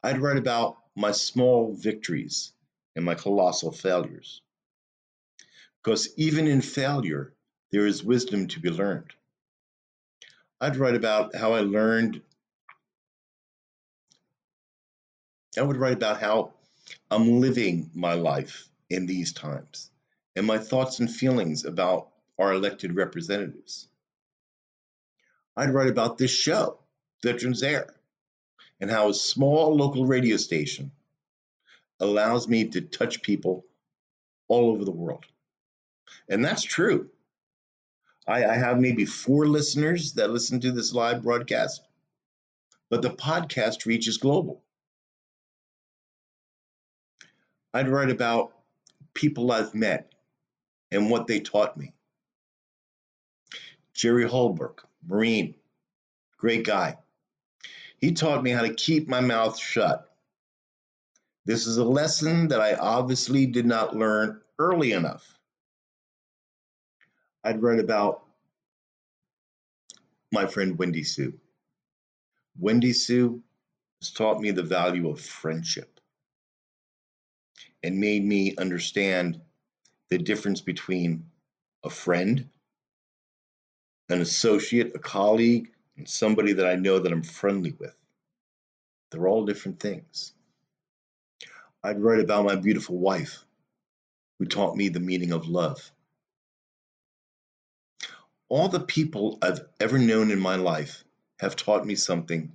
I'd 0.01 0.19
write 0.19 0.37
about 0.37 0.77
my 0.95 1.11
small 1.11 1.73
victories 1.73 2.53
and 2.95 3.05
my 3.05 3.15
colossal 3.15 3.71
failures. 3.71 4.41
Because 5.83 6.13
even 6.17 6.47
in 6.47 6.61
failure, 6.61 7.33
there 7.71 7.87
is 7.87 8.03
wisdom 8.03 8.47
to 8.47 8.59
be 8.59 8.69
learned. 8.69 9.13
I'd 10.59 10.75
write 10.75 10.95
about 10.95 11.35
how 11.35 11.53
I 11.53 11.61
learned. 11.61 12.21
I 15.57 15.61
would 15.61 15.77
write 15.77 15.93
about 15.93 16.19
how 16.19 16.53
I'm 17.09 17.39
living 17.41 17.89
my 17.93 18.13
life 18.13 18.69
in 18.89 19.05
these 19.05 19.33
times 19.33 19.89
and 20.35 20.45
my 20.45 20.57
thoughts 20.57 20.99
and 20.99 21.11
feelings 21.11 21.65
about 21.65 22.09
our 22.37 22.53
elected 22.53 22.95
representatives. 22.95 23.87
I'd 25.55 25.73
write 25.73 25.89
about 25.89 26.17
this 26.17 26.31
show, 26.31 26.79
Veterans 27.23 27.63
Air, 27.63 27.93
and 28.79 28.89
how 28.89 29.09
a 29.09 29.13
small 29.13 29.75
local 29.75 30.05
radio 30.05 30.37
station 30.37 30.91
allows 32.01 32.47
me 32.47 32.65
to 32.65 32.81
touch 32.81 33.21
people 33.21 33.65
all 34.47 34.71
over 34.71 34.83
the 34.83 34.91
world. 34.91 35.25
And 36.27 36.43
that's 36.43 36.63
true. 36.63 37.09
I, 38.27 38.45
I, 38.45 38.55
have 38.55 38.79
maybe 38.79 39.05
four 39.05 39.47
listeners 39.47 40.13
that 40.13 40.29
listen 40.29 40.59
to 40.59 40.71
this 40.71 40.93
live 40.93 41.23
broadcast, 41.23 41.81
but 42.89 43.01
the 43.01 43.11
podcast 43.11 43.85
reaches 43.85 44.17
global. 44.17 44.61
I'd 47.73 47.89
write 47.89 48.09
about 48.09 48.51
people 49.13 49.51
I've 49.51 49.73
met 49.73 50.11
and 50.91 51.09
what 51.09 51.27
they 51.27 51.39
taught 51.39 51.77
me. 51.77 51.93
Jerry 53.93 54.27
Holbrook, 54.27 54.87
Marine, 55.07 55.55
great 56.37 56.65
guy. 56.65 56.97
He 57.97 58.11
taught 58.11 58.43
me 58.43 58.51
how 58.51 58.61
to 58.61 58.73
keep 58.73 59.07
my 59.07 59.21
mouth 59.21 59.57
shut. 59.57 60.10
This 61.45 61.65
is 61.65 61.77
a 61.77 61.83
lesson 61.83 62.47
that 62.49 62.61
I 62.61 62.75
obviously 62.75 63.47
did 63.47 63.65
not 63.65 63.95
learn 63.95 64.41
early 64.59 64.91
enough. 64.91 65.39
I'd 67.43 67.61
read 67.63 67.79
about 67.79 68.23
my 70.31 70.45
friend 70.45 70.77
Wendy 70.77 71.03
Sue. 71.03 71.33
Wendy 72.59 72.93
Sue 72.93 73.41
has 74.01 74.11
taught 74.11 74.39
me 74.39 74.51
the 74.51 74.63
value 74.63 75.09
of 75.09 75.19
friendship 75.19 75.99
and 77.83 77.99
made 77.99 78.23
me 78.23 78.55
understand 78.57 79.41
the 80.09 80.19
difference 80.19 80.61
between 80.61 81.25
a 81.83 81.89
friend, 81.89 82.47
an 84.09 84.21
associate, 84.21 84.91
a 84.93 84.99
colleague, 84.99 85.71
and 85.97 86.07
somebody 86.07 86.53
that 86.53 86.67
I 86.67 86.75
know 86.75 86.99
that 86.99 87.11
I'm 87.11 87.23
friendly 87.23 87.71
with. 87.79 87.95
They're 89.09 89.27
all 89.27 89.45
different 89.45 89.79
things. 89.79 90.33
I'd 91.83 91.99
write 91.99 92.19
about 92.19 92.45
my 92.45 92.55
beautiful 92.55 92.97
wife 92.97 93.43
who 94.37 94.45
taught 94.45 94.75
me 94.75 94.89
the 94.89 94.99
meaning 94.99 95.31
of 95.31 95.47
love. 95.47 95.91
All 98.49 98.67
the 98.67 98.81
people 98.81 99.39
I've 99.41 99.61
ever 99.79 99.97
known 99.97 100.29
in 100.29 100.39
my 100.39 100.55
life 100.55 101.03
have 101.39 101.55
taught 101.55 101.85
me 101.85 101.95
something 101.95 102.51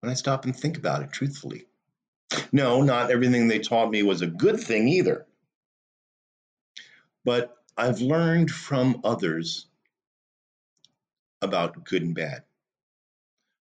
when 0.00 0.10
I 0.10 0.14
stop 0.14 0.44
and 0.44 0.54
think 0.54 0.76
about 0.76 1.02
it 1.02 1.12
truthfully. 1.12 1.66
No, 2.52 2.82
not 2.82 3.10
everything 3.10 3.48
they 3.48 3.58
taught 3.58 3.90
me 3.90 4.02
was 4.02 4.22
a 4.22 4.26
good 4.26 4.60
thing 4.60 4.88
either. 4.88 5.26
But 7.24 7.56
I've 7.76 8.00
learned 8.00 8.50
from 8.50 9.00
others 9.04 9.66
about 11.40 11.84
good 11.84 12.02
and 12.02 12.14
bad. 12.14 12.42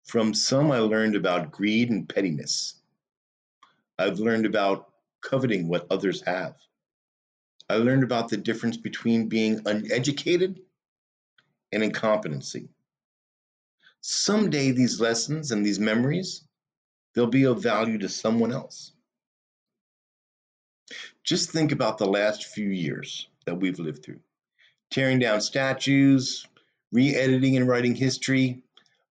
From 0.05 0.33
some, 0.33 0.71
I 0.71 0.79
learned 0.79 1.15
about 1.15 1.51
greed 1.51 1.89
and 1.89 2.07
pettiness. 2.07 2.80
I've 4.01 4.19
learned 4.19 4.45
about 4.45 4.91
coveting 5.21 5.67
what 5.67 5.85
others 5.91 6.21
have. 6.21 6.55
I 7.69 7.75
learned 7.75 8.03
about 8.03 8.29
the 8.29 8.37
difference 8.37 8.75
between 8.75 9.29
being 9.29 9.61
uneducated 9.65 10.59
and 11.71 11.83
incompetency. 11.83 12.69
Someday, 14.01 14.71
these 14.71 14.99
lessons 14.99 15.51
and 15.51 15.63
these 15.65 15.79
memories 15.79 16.43
they'll 17.13 17.27
be 17.27 17.45
of 17.45 17.61
value 17.61 17.97
to 17.99 18.09
someone 18.09 18.51
else. 18.51 18.93
Just 21.23 21.51
think 21.51 21.71
about 21.71 21.97
the 21.97 22.07
last 22.07 22.45
few 22.45 22.69
years 22.69 23.27
that 23.45 23.59
we've 23.59 23.79
lived 23.79 24.03
through 24.03 24.19
tearing 24.89 25.19
down 25.19 25.39
statues, 25.39 26.45
re 26.91 27.15
editing 27.15 27.55
and 27.55 27.67
writing 27.67 27.95
history, 27.95 28.63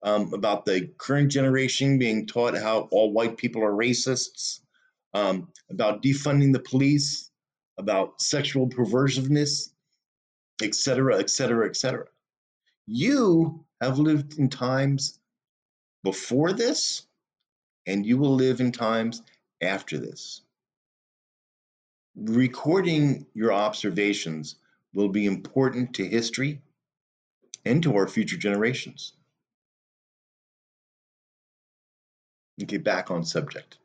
um, 0.02 0.32
about 0.34 0.64
the 0.64 0.90
current 0.98 1.30
generation 1.30 1.98
being 1.98 2.26
taught 2.26 2.56
how 2.56 2.80
all 2.90 3.12
white 3.12 3.36
people 3.36 3.62
are 3.62 3.72
racists, 3.72 4.60
um, 5.14 5.48
about 5.70 6.02
defunding 6.02 6.52
the 6.52 6.60
police, 6.60 7.30
about 7.78 8.20
sexual 8.20 8.68
perversiveness, 8.68 9.70
et 10.62 10.74
cetera, 10.74 11.18
et 11.18 11.30
cetera, 11.30 11.66
et 11.66 11.76
cetera. 11.76 12.06
You 12.86 13.64
have 13.80 13.98
lived 13.98 14.38
in 14.38 14.48
times 14.48 15.18
before 16.02 16.52
this 16.52 17.06
and 17.86 18.04
you 18.04 18.18
will 18.18 18.34
live 18.34 18.60
in 18.60 18.72
times 18.72 19.22
after 19.62 19.98
this. 19.98 20.42
Recording 22.16 23.26
your 23.34 23.52
observations 23.52 24.56
will 24.92 25.08
be 25.08 25.26
important 25.26 25.94
to 25.94 26.06
history 26.06 26.60
and 27.64 27.82
to 27.82 27.96
our 27.96 28.08
future 28.08 28.36
generations. 28.36 29.12
Okay, 32.62 32.76
back 32.76 33.10
on 33.10 33.24
subject. 33.24 33.78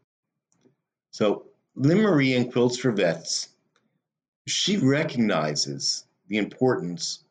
So, 1.15 1.45
Lynn 1.75 2.01
Marie 2.01 2.33
in 2.33 2.51
Quilts 2.51 2.77
for 2.77 2.91
Vets, 2.91 3.47
she 4.47 4.75
recognizes 4.75 6.03
the 6.27 6.35
importance 6.35 7.23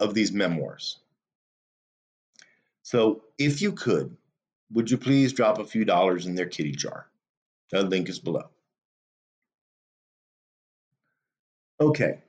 of 0.00 0.14
these 0.14 0.32
memoirs. 0.32 0.98
So, 2.84 3.24
if 3.36 3.60
you 3.60 3.72
could, 3.72 4.16
would 4.72 4.90
you 4.90 4.96
please 4.96 5.34
drop 5.34 5.58
a 5.58 5.66
few 5.66 5.84
dollars 5.84 6.24
in 6.24 6.36
their 6.36 6.46
kitty 6.46 6.72
jar? 6.72 7.06
The 7.70 7.82
link 7.82 8.08
is 8.08 8.18
below. 8.18 8.48
Okay, 11.78 12.22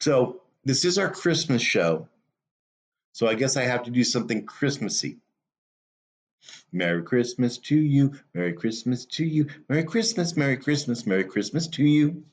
so 0.00 0.40
this 0.64 0.86
is 0.86 0.96
our 0.96 1.10
Christmas 1.10 1.60
show. 1.60 2.08
So 3.12 3.26
I 3.26 3.34
guess 3.34 3.58
I 3.58 3.64
have 3.64 3.82
to 3.82 3.90
do 3.90 4.02
something 4.02 4.46
Christmassy. 4.46 5.18
Merry 6.72 7.02
Christmas 7.02 7.58
to 7.58 7.76
you, 7.76 8.18
Merry 8.34 8.52
Christmas 8.52 9.04
to 9.06 9.24
you, 9.24 9.48
Merry 9.68 9.84
Christmas, 9.84 10.36
Merry 10.36 10.56
Christmas, 10.56 11.06
Merry 11.06 11.24
Christmas 11.24 11.66
to 11.68 11.84
you. 11.84 12.24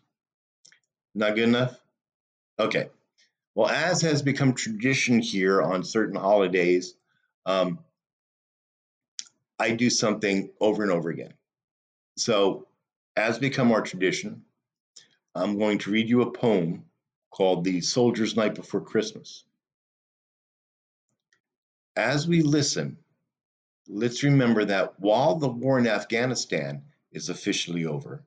Not 1.16 1.36
good 1.36 1.46
enough? 1.46 1.80
Okay. 2.60 2.90
Well, 3.56 3.70
as 3.70 4.02
has 4.02 4.22
become 4.22 4.54
tradition 4.54 5.20
here 5.20 5.62
on 5.62 5.84
certain 5.84 6.16
holidays, 6.16 6.94
um, 7.46 7.80
I 9.60 9.72
do 9.72 9.90
something 9.90 10.52
over 10.60 10.84
and 10.84 10.92
over 10.92 11.10
again. 11.10 11.34
So, 12.18 12.68
as 13.16 13.40
become 13.40 13.72
our 13.72 13.82
tradition, 13.82 14.44
I'm 15.34 15.58
going 15.58 15.80
to 15.80 15.92
read 15.92 16.10
you 16.10 16.22
a 16.22 16.32
poem 16.32 16.86
called 17.32 17.64
The 17.64 17.82
Soldier's 17.82 18.36
Night 18.36 18.56
Before 18.56 18.82
Christmas. 18.82 19.44
As 21.96 22.28
we 22.28 22.44
listen, 22.44 22.98
let's 23.90 24.24
remember 24.24 24.66
that 24.66 25.00
while 25.00 25.36
the 25.36 25.48
war 25.48 25.80
in 25.80 25.88
Afghanistan 25.88 26.84
is 27.12 27.30
officially 27.30 27.86
over, 27.86 28.24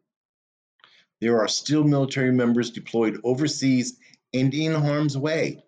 there 1.20 1.38
are 1.40 1.48
still 1.48 1.84
military 1.84 2.32
members 2.32 2.70
deployed 2.70 3.20
overseas 3.24 3.98
and 4.32 4.54
in 4.54 4.74
harm's 4.74 5.18
way. 5.18 5.62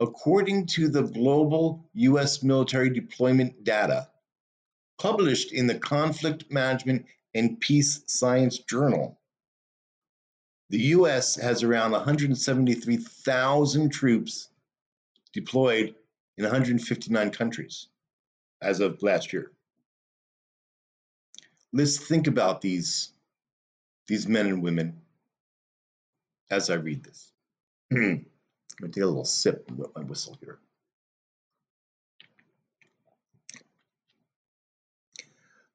According 0.00 0.66
to 0.66 0.88
the 0.88 1.02
global 1.02 1.88
U.S. 1.94 2.42
military 2.42 2.90
deployment 2.90 3.64
data 3.64 4.08
published 4.98 5.52
in 5.52 5.66
the 5.66 5.78
Conflict 5.78 6.50
Management 6.50 7.06
and 7.34 7.60
Peace 7.60 8.02
Science 8.06 8.58
Journal, 8.58 9.18
the 10.70 10.80
U.S. 10.94 11.36
has 11.36 11.62
around 11.62 11.92
173,000 11.92 13.90
troops 13.90 14.48
deployed 15.32 15.94
in 16.36 16.44
159 16.44 17.30
countries 17.30 17.88
as 18.62 18.80
of 18.80 19.02
last 19.02 19.32
year. 19.32 19.50
Let's 21.72 21.96
think 21.96 22.26
about 22.26 22.60
these, 22.60 23.12
these 24.08 24.26
men 24.26 24.46
and 24.46 24.62
women 24.62 25.00
as 26.50 26.68
I 26.70 26.74
read 26.74 27.04
this. 27.04 27.32
I'm 27.92 27.98
going 27.98 28.26
to 28.82 28.88
take 28.88 29.02
a 29.02 29.06
little 29.06 29.24
sip 29.24 29.66
and 29.68 29.84
my 29.94 30.02
whistle 30.02 30.36
here. 30.40 30.58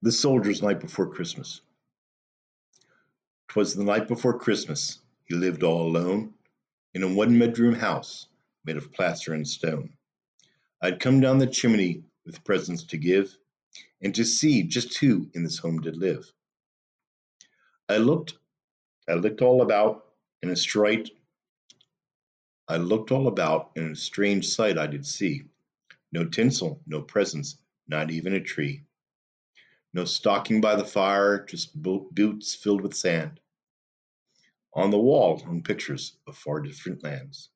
The 0.02 0.12
Soldier's 0.12 0.62
Night 0.62 0.80
Before 0.80 1.08
Christmas. 1.08 1.62
'Twas 3.48 3.74
the 3.74 3.86
night 3.86 4.10
before 4.10 4.38
Christmas. 4.38 5.00
He 5.24 5.34
lived 5.34 5.64
all 5.64 5.88
alone 5.88 6.34
in 6.94 7.04
a 7.04 7.14
one 7.14 7.40
bedroom 7.40 7.74
house 7.74 8.28
made 8.66 8.76
of 8.76 8.92
plaster 8.92 9.34
and 9.34 9.48
stone. 9.48 9.94
I'd 10.82 11.00
come 11.00 11.22
down 11.22 11.38
the 11.38 11.48
chimney 11.48 12.04
with 12.26 12.44
presents 12.44 12.84
to 12.84 12.98
give 12.98 13.38
and 14.02 14.14
to 14.16 14.26
see 14.26 14.64
just 14.64 14.98
who 14.98 15.30
in 15.34 15.44
this 15.44 15.58
home 15.58 15.80
did 15.80 15.98
live. 15.98 16.32
I 17.88 17.98
looked, 17.98 18.38
I 19.08 19.14
looked 19.14 19.42
all 19.42 19.62
about 19.62 20.06
in 20.42 20.50
a 20.50 20.56
straight, 20.56 21.12
I 22.68 22.78
looked 22.78 23.12
all 23.12 23.28
about 23.28 23.72
in 23.76 23.92
a 23.92 23.96
strange 23.96 24.48
sight 24.48 24.78
I 24.78 24.88
did 24.88 25.06
see. 25.06 25.44
No 26.12 26.26
tinsel, 26.26 26.82
no 26.88 27.02
presents, 27.02 27.58
not 27.88 28.10
even 28.10 28.34
a 28.34 28.40
tree. 28.40 28.84
No 29.94 30.04
stocking 30.04 30.62
by 30.62 30.76
the 30.76 30.86
fire, 30.86 31.46
just 31.46 31.80
boots 31.82 32.56
filled 32.56 32.82
with 32.82 32.96
sand. 32.96 33.40
On 34.74 34.90
the 34.90 35.00
wall 35.00 35.40
hung 35.40 35.62
pictures 35.62 36.18
of 36.28 36.38
far 36.38 36.60
different 36.60 37.04
lands. 37.04 37.50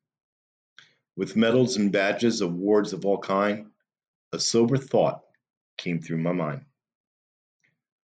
With 1.17 1.35
medals 1.35 1.75
and 1.75 1.91
badges, 1.91 2.41
awards 2.41 2.93
of 2.93 3.03
all 3.03 3.17
kind, 3.17 3.71
a 4.31 4.39
sober 4.39 4.77
thought 4.77 5.23
came 5.77 5.99
through 5.99 6.17
my 6.17 6.31
mind. 6.31 6.63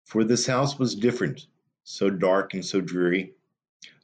For 0.05 0.23
this 0.23 0.45
house 0.45 0.77
was 0.77 0.95
different, 0.95 1.47
so 1.83 2.09
dark 2.09 2.53
and 2.53 2.65
so 2.65 2.81
dreary. 2.81 3.33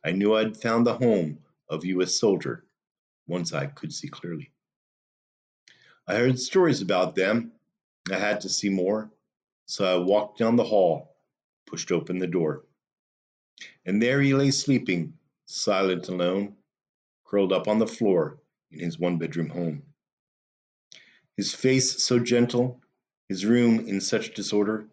I 0.04 0.12
knew 0.12 0.36
I'd 0.36 0.56
found 0.56 0.86
the 0.86 0.98
home 0.98 1.40
of 1.70 1.84
U.S. 1.84 2.16
soldier, 2.16 2.66
once 3.28 3.54
I 3.54 3.66
could 3.66 3.92
see 3.92 4.08
clearly. 4.08 4.52
I 6.08 6.16
heard 6.16 6.40
stories 6.40 6.82
about 6.82 7.16
them. 7.16 7.52
I 8.12 8.18
had 8.18 8.40
to 8.42 8.50
see 8.50 8.70
more. 8.70 9.12
So 9.66 9.84
I 9.84 9.98
walked 9.98 10.38
down 10.38 10.56
the 10.56 10.64
hall, 10.64 11.16
pushed 11.66 11.92
open 11.92 12.20
the 12.20 12.28
door. 12.28 12.66
And 13.86 14.02
there 14.02 14.22
he 14.22 14.34
lay 14.36 14.52
sleeping, 14.52 15.14
silent 15.48 16.08
and 16.10 16.22
alone, 16.22 16.56
curled 17.26 17.52
up 17.52 17.68
on 17.68 17.80
the 17.80 17.88
floor 17.88 18.38
in 18.72 18.80
his 18.80 19.00
one 19.00 19.18
bedroom 19.18 19.50
home. 19.50 19.82
His 21.38 21.54
face 21.54 22.02
so 22.02 22.20
gentle, 22.20 22.82
his 23.28 23.46
room 23.46 23.88
in 23.88 24.00
such 24.00 24.34
disorder, 24.34 24.88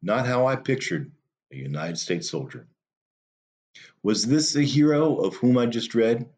not 0.00 0.26
how 0.26 0.46
I 0.46 0.56
pictured 0.56 1.12
a 1.50 1.56
United 1.56 1.98
States 1.98 2.30
soldier. 2.30 2.66
Was 4.02 4.26
this 4.26 4.54
the 4.54 4.64
hero 4.64 5.16
of 5.16 5.36
whom 5.36 5.58
I 5.58 5.66
just 5.66 5.94
read, 5.94 6.28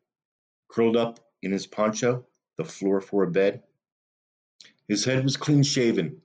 curled 0.69 0.97
up 0.97 1.21
in 1.43 1.53
his 1.53 1.67
poncho, 1.67 2.27
the 2.57 2.65
floor 2.65 3.01
for 3.01 3.23
a 3.23 3.31
bed? 3.31 3.63
His 4.89 5.05
head 5.05 5.23
was 5.23 5.37
clean 5.37 5.63
shaven, 5.63 6.21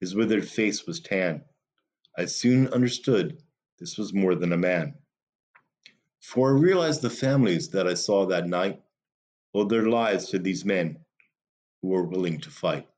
his 0.00 0.14
withered 0.14 0.48
face 0.48 0.86
was 0.86 1.00
tan. 1.00 1.44
I 2.16 2.24
soon 2.24 2.68
understood 2.68 3.42
this 3.78 3.98
was 3.98 4.14
more 4.14 4.34
than 4.34 4.52
a 4.52 4.56
man. 4.56 4.94
For 6.20 6.48
I 6.56 6.58
realized 6.58 7.02
the 7.02 7.10
families 7.10 7.68
that 7.70 7.86
I 7.86 7.94
saw 7.94 8.26
that 8.26 8.48
night 8.48 8.82
owed 9.54 9.68
their 9.68 9.88
lives 9.88 10.30
to 10.30 10.38
these 10.38 10.64
men 10.64 11.04
who 11.86 11.92
were 11.92 12.02
willing 12.02 12.40
to 12.40 12.50
fight. 12.50 12.88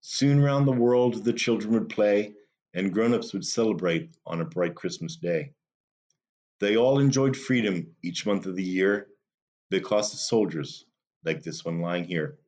Soon 0.00 0.40
round 0.40 0.66
the 0.66 0.72
world 0.72 1.22
the 1.24 1.32
children 1.32 1.74
would 1.74 1.90
play, 1.90 2.32
and 2.72 2.90
grown 2.90 3.12
ups 3.12 3.34
would 3.34 3.44
celebrate 3.44 4.08
on 4.24 4.40
a 4.40 4.46
bright 4.46 4.74
Christmas 4.74 5.16
day. 5.16 5.52
They 6.58 6.78
all 6.78 6.98
enjoyed 6.98 7.36
freedom 7.36 7.94
each 8.02 8.24
month 8.24 8.46
of 8.46 8.56
the 8.56 8.62
year 8.62 9.08
because 9.68 10.14
of 10.14 10.20
soldiers 10.20 10.86
like 11.22 11.42
this 11.42 11.66
one 11.66 11.82
lying 11.82 12.04
here. 12.04 12.38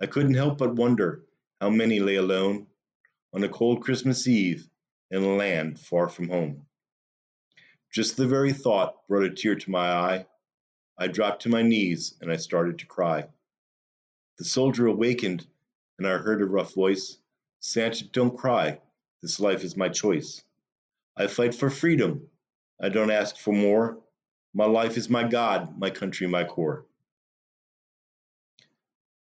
I 0.00 0.06
couldn't 0.06 0.34
help 0.34 0.58
but 0.58 0.74
wonder 0.74 1.24
how 1.60 1.70
many 1.70 2.00
lay 2.00 2.16
alone 2.16 2.66
on 3.32 3.44
a 3.44 3.48
cold 3.48 3.84
Christmas 3.84 4.26
Eve 4.26 4.68
in 5.12 5.22
a 5.22 5.36
land 5.36 5.78
far 5.78 6.08
from 6.08 6.28
home? 6.28 6.66
Just 7.92 8.16
the 8.16 8.26
very 8.26 8.52
thought 8.52 9.06
brought 9.06 9.22
a 9.22 9.30
tear 9.30 9.54
to 9.54 9.70
my 9.70 9.92
eye. 9.92 10.26
I 10.98 11.06
dropped 11.06 11.42
to 11.42 11.48
my 11.48 11.62
knees 11.62 12.14
and 12.20 12.32
I 12.32 12.36
started 12.36 12.80
to 12.80 12.86
cry. 12.86 13.28
The 14.38 14.44
soldier 14.44 14.86
awakened 14.86 15.46
and 15.98 16.06
I 16.06 16.16
heard 16.18 16.40
a 16.40 16.46
rough 16.46 16.74
voice 16.74 17.18
Santa, 17.60 18.04
don't 18.04 18.38
cry. 18.38 18.80
This 19.20 19.40
life 19.40 19.64
is 19.64 19.76
my 19.76 19.88
choice. 19.88 20.44
I 21.16 21.26
fight 21.26 21.54
for 21.54 21.70
freedom. 21.70 22.28
I 22.80 22.88
don't 22.88 23.10
ask 23.10 23.36
for 23.36 23.52
more. 23.52 23.98
My 24.54 24.64
life 24.64 24.96
is 24.96 25.10
my 25.10 25.24
God, 25.24 25.76
my 25.76 25.90
country, 25.90 26.28
my 26.28 26.44
core. 26.44 26.86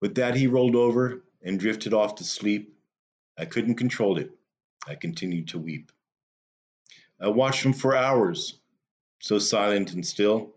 With 0.01 0.15
that, 0.15 0.37
he 0.37 0.47
rolled 0.47 0.77
over 0.77 1.25
and 1.43 1.59
drifted 1.59 1.93
off 1.93 2.15
to 2.17 2.25
sleep. 2.25 2.77
I 3.37 3.45
couldn't 3.45 3.75
control 3.75 4.19
it. 4.19 4.31
I 4.87 4.95
continued 4.95 5.49
to 5.49 5.59
weep. 5.59 5.91
I 7.21 7.29
watched 7.29 7.65
him 7.65 7.73
for 7.73 7.97
hours, 7.97 8.61
so 9.21 9.39
silent 9.39 9.93
and 9.95 10.07
still. 10.07 10.55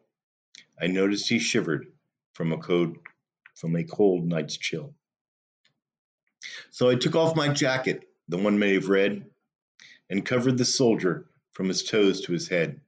I 0.80 0.88
noticed 0.88 1.30
he 1.30 1.40
shivered 1.40 1.92
from 2.34 2.52
a 2.52 2.58
cold, 2.58 2.98
from 3.56 3.76
a 3.76 3.84
cold 3.84 4.28
night's 4.28 4.58
chill. 4.58 4.94
So 6.72 6.90
I 6.90 6.96
took 6.96 7.16
off 7.16 7.36
my 7.36 7.50
jacket, 7.50 8.08
the 8.28 8.38
one 8.38 8.60
made 8.60 8.78
of 8.78 8.90
red, 8.90 9.26
and 10.10 10.26
covered 10.26 10.58
the 10.58 10.66
soldier 10.66 11.26
from 11.54 11.68
his 11.68 11.84
toes 11.84 12.22
to 12.22 12.34
his 12.34 12.48
head. 12.48 12.80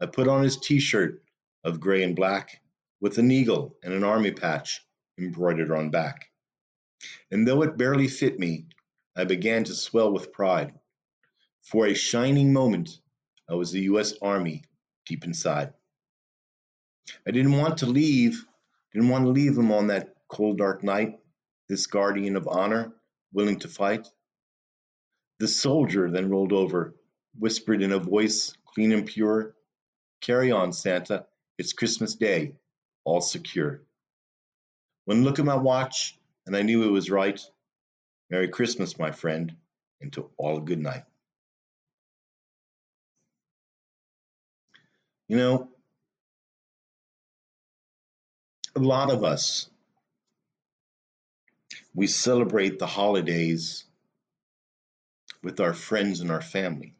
I 0.00 0.06
put 0.06 0.28
on 0.28 0.42
his 0.42 0.58
t-shirt 0.58 1.22
of 1.64 1.80
gray 1.80 2.02
and 2.02 2.16
black 2.16 2.60
with 3.00 3.18
an 3.18 3.30
eagle 3.30 3.76
and 3.82 3.94
an 3.94 4.04
army 4.04 4.32
patch 4.32 4.84
embroidered 5.18 5.70
on 5.70 5.90
back 5.90 6.30
and 7.30 7.46
though 7.46 7.62
it 7.62 7.78
barely 7.78 8.08
fit 8.08 8.38
me, 8.38 8.66
I 9.16 9.24
began 9.24 9.64
to 9.64 9.74
swell 9.74 10.12
with 10.12 10.32
pride. 10.32 10.74
For 11.62 11.86
a 11.86 11.94
shining 11.94 12.52
moment, 12.52 13.00
I 13.48 13.54
was 13.54 13.72
the 13.72 13.82
U.S. 13.82 14.14
Army 14.20 14.64
deep 15.06 15.24
inside. 15.24 15.72
I 17.26 17.30
didn't 17.30 17.56
want 17.56 17.78
to 17.78 17.86
leave, 17.86 18.44
didn't 18.92 19.08
want 19.08 19.24
to 19.24 19.30
leave 19.30 19.56
him 19.56 19.72
on 19.72 19.88
that 19.88 20.14
cold, 20.28 20.58
dark 20.58 20.82
night, 20.82 21.18
this 21.68 21.86
guardian 21.86 22.36
of 22.36 22.48
honor, 22.48 22.92
willing 23.32 23.58
to 23.60 23.68
fight. 23.68 24.08
The 25.38 25.48
soldier 25.48 26.10
then 26.10 26.30
rolled 26.30 26.52
over, 26.52 26.94
whispered 27.38 27.82
in 27.82 27.92
a 27.92 27.98
voice 27.98 28.52
clean 28.66 28.92
and 28.92 29.06
pure, 29.06 29.54
Carry 30.20 30.52
on, 30.52 30.72
Santa, 30.72 31.26
it's 31.56 31.72
Christmas 31.72 32.14
Day, 32.14 32.54
all 33.04 33.20
secure. 33.20 33.82
When 35.06 35.24
look 35.24 35.38
at 35.38 35.44
my 35.44 35.56
watch, 35.56 36.18
and 36.46 36.56
I 36.56 36.62
knew 36.62 36.84
it 36.84 36.90
was 36.90 37.10
right. 37.10 37.40
Merry 38.28 38.48
Christmas, 38.48 38.98
my 38.98 39.10
friend, 39.12 39.56
and 40.00 40.12
to 40.12 40.30
all 40.36 40.58
a 40.58 40.60
good 40.60 40.78
night. 40.78 41.04
You 45.28 45.36
know, 45.36 45.68
a 48.76 48.80
lot 48.80 49.10
of 49.10 49.24
us, 49.24 49.68
we 51.94 52.06
celebrate 52.06 52.78
the 52.78 52.86
holidays 52.86 53.84
with 55.42 55.60
our 55.60 55.74
friends 55.74 56.20
and 56.20 56.30
our 56.30 56.42
family. 56.42 56.94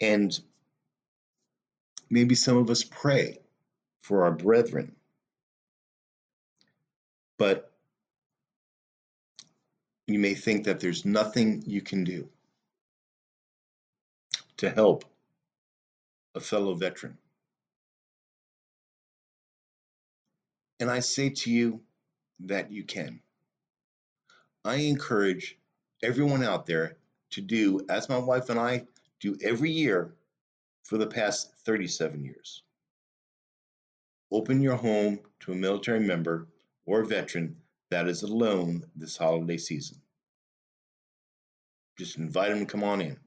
And 0.00 0.38
maybe 2.10 2.34
some 2.34 2.56
of 2.56 2.70
us 2.70 2.84
pray 2.84 3.38
for 4.02 4.24
our 4.24 4.32
brethren 4.32 4.96
but 7.38 7.72
you 10.06 10.18
may 10.18 10.34
think 10.34 10.64
that 10.64 10.80
there's 10.80 11.04
nothing 11.04 11.62
you 11.66 11.80
can 11.80 12.04
do 12.04 12.28
to 14.56 14.70
help 14.70 15.04
a 16.34 16.40
fellow 16.40 16.74
veteran. 16.74 17.18
And 20.80 20.90
I 20.90 21.00
say 21.00 21.30
to 21.30 21.50
you 21.50 21.80
that 22.40 22.70
you 22.70 22.84
can. 22.84 23.20
I 24.64 24.76
encourage 24.76 25.58
everyone 26.02 26.42
out 26.42 26.66
there 26.66 26.96
to 27.30 27.40
do 27.40 27.80
as 27.88 28.08
my 28.08 28.18
wife 28.18 28.50
and 28.50 28.58
I 28.58 28.86
do 29.20 29.36
every 29.42 29.70
year 29.70 30.14
for 30.84 30.98
the 30.98 31.06
past 31.06 31.52
37 31.64 32.24
years. 32.24 32.62
Open 34.30 34.60
your 34.60 34.76
home 34.76 35.20
to 35.40 35.52
a 35.52 35.56
military 35.56 36.00
member 36.00 36.48
or 36.84 37.04
veteran 37.04 37.56
that 37.90 38.08
is 38.08 38.22
alone 38.22 38.84
this 38.96 39.16
holiday 39.16 39.56
season. 39.56 40.00
Just 41.98 42.18
invite 42.18 42.50
them 42.50 42.60
to 42.60 42.66
come 42.66 42.84
on 42.84 43.00
in. 43.00 43.18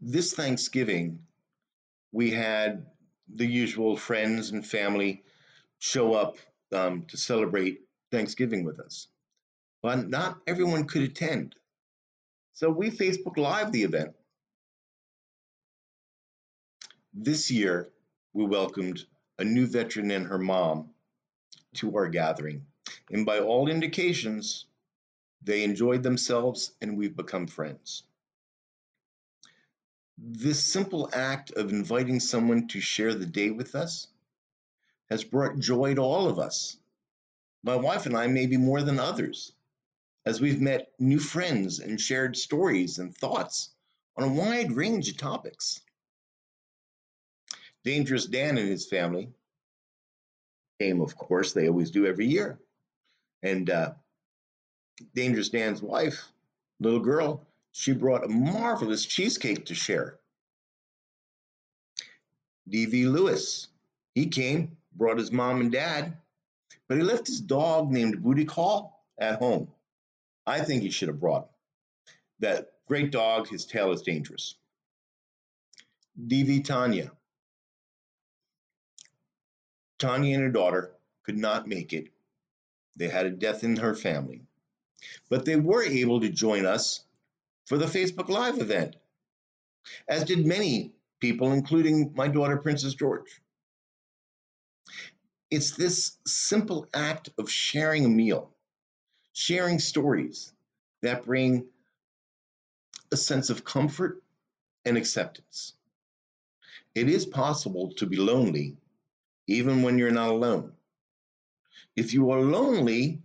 This 0.00 0.32
Thanksgiving, 0.32 1.20
we 2.12 2.30
had 2.30 2.86
the 3.28 3.46
usual 3.46 3.96
friends 3.96 4.50
and 4.50 4.64
family 4.64 5.24
show 5.78 6.14
up 6.14 6.36
um, 6.72 7.04
to 7.08 7.16
celebrate 7.16 7.80
Thanksgiving 8.10 8.64
with 8.64 8.80
us. 8.80 9.08
But 9.82 10.08
not 10.08 10.38
everyone 10.46 10.86
could 10.86 11.02
attend. 11.02 11.54
So 12.54 12.70
we 12.70 12.90
Facebook 12.90 13.36
Live 13.36 13.70
the 13.70 13.84
event. 13.84 14.14
This 17.14 17.50
year, 17.50 17.88
we 18.32 18.44
welcomed 18.44 19.04
a 19.38 19.44
new 19.44 19.66
veteran 19.66 20.10
and 20.10 20.26
her 20.26 20.38
mom 20.38 20.90
to 21.74 21.96
our 21.96 22.08
gathering, 22.08 22.66
and 23.10 23.24
by 23.24 23.38
all 23.38 23.68
indications, 23.68 24.66
they 25.42 25.62
enjoyed 25.62 26.02
themselves 26.02 26.72
and 26.80 26.96
we've 26.96 27.16
become 27.16 27.46
friends. 27.46 28.02
This 30.18 30.64
simple 30.64 31.08
act 31.12 31.52
of 31.52 31.70
inviting 31.70 32.18
someone 32.18 32.66
to 32.68 32.80
share 32.80 33.14
the 33.14 33.26
day 33.26 33.50
with 33.50 33.76
us 33.76 34.08
has 35.10 35.24
brought 35.24 35.58
joy 35.58 35.94
to 35.94 36.00
all 36.00 36.28
of 36.28 36.38
us. 36.38 36.76
My 37.62 37.76
wife 37.76 38.06
and 38.06 38.16
I, 38.16 38.26
maybe 38.26 38.56
more 38.56 38.82
than 38.82 38.98
others, 38.98 39.52
as 40.26 40.40
we've 40.40 40.60
met 40.60 40.92
new 40.98 41.18
friends 41.18 41.80
and 41.80 42.00
shared 42.00 42.36
stories 42.36 42.98
and 42.98 43.16
thoughts 43.16 43.70
on 44.16 44.24
a 44.24 44.32
wide 44.32 44.72
range 44.72 45.08
of 45.08 45.16
topics. 45.16 45.80
Dangerous 47.84 48.26
Dan 48.26 48.58
and 48.58 48.68
his 48.68 48.86
family 48.86 49.28
came, 50.78 51.00
of 51.00 51.16
course, 51.16 51.52
they 51.52 51.68
always 51.68 51.90
do 51.90 52.06
every 52.06 52.26
year. 52.26 52.58
And 53.42 53.70
uh, 53.70 53.92
Dangerous 55.14 55.48
Dan's 55.48 55.82
wife, 55.82 56.32
little 56.80 57.00
girl, 57.00 57.46
she 57.72 57.92
brought 57.92 58.24
a 58.24 58.28
marvelous 58.28 59.04
cheesecake 59.04 59.66
to 59.66 59.74
share. 59.74 60.18
D.V. 62.68 63.06
Lewis, 63.06 63.68
he 64.14 64.26
came, 64.26 64.76
brought 64.98 65.18
his 65.18 65.32
mom 65.32 65.60
and 65.60 65.72
dad, 65.72 66.16
but 66.88 66.98
he 66.98 67.02
left 67.02 67.26
his 67.26 67.40
dog 67.40 67.90
named 67.90 68.22
Booty 68.22 68.44
Call 68.44 69.04
at 69.18 69.38
home. 69.38 69.68
I 70.46 70.60
think 70.60 70.82
he 70.82 70.90
should 70.90 71.08
have 71.08 71.20
brought 71.20 71.44
him. 71.44 71.48
That 72.40 72.72
great 72.86 73.12
dog, 73.12 73.48
his 73.48 73.66
tail 73.66 73.92
is 73.92 74.02
dangerous. 74.02 74.56
D.V. 76.26 76.62
Tanya. 76.62 77.12
Tanya 79.98 80.34
and 80.34 80.44
her 80.44 80.50
daughter 80.50 80.92
could 81.24 81.36
not 81.36 81.68
make 81.68 81.92
it. 81.92 82.08
They 82.96 83.08
had 83.08 83.26
a 83.26 83.30
death 83.30 83.62
in 83.64 83.76
her 83.76 83.94
family. 83.94 84.42
But 85.28 85.44
they 85.44 85.56
were 85.56 85.82
able 85.82 86.20
to 86.20 86.28
join 86.28 86.66
us 86.66 87.04
for 87.66 87.78
the 87.78 87.86
Facebook 87.86 88.28
Live 88.28 88.58
event, 88.58 88.96
as 90.08 90.24
did 90.24 90.46
many 90.46 90.92
people, 91.20 91.52
including 91.52 92.12
my 92.14 92.28
daughter, 92.28 92.56
Princess 92.56 92.94
George. 92.94 93.40
It's 95.50 95.70
this 95.72 96.16
simple 96.26 96.86
act 96.92 97.30
of 97.38 97.50
sharing 97.50 98.04
a 98.04 98.08
meal, 98.08 98.50
sharing 99.32 99.78
stories 99.78 100.52
that 101.02 101.24
bring 101.24 101.66
a 103.10 103.16
sense 103.16 103.48
of 103.48 103.64
comfort 103.64 104.22
and 104.84 104.96
acceptance. 104.96 105.74
It 106.94 107.08
is 107.08 107.24
possible 107.24 107.92
to 107.94 108.06
be 108.06 108.16
lonely 108.16 108.76
even 109.46 109.82
when 109.82 109.98
you're 109.98 110.10
not 110.10 110.30
alone. 110.30 110.72
If 111.96 112.12
you 112.12 112.30
are 112.30 112.40
lonely, 112.40 113.22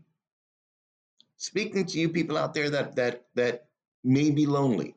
speaking 1.38 1.86
to 1.86 2.00
you 2.00 2.10
people 2.10 2.38
out 2.38 2.54
there 2.54 2.70
that 2.70 2.96
that 2.96 3.26
that 3.36 3.68
may 4.04 4.32
be 4.32 4.46
lonely, 4.46 4.96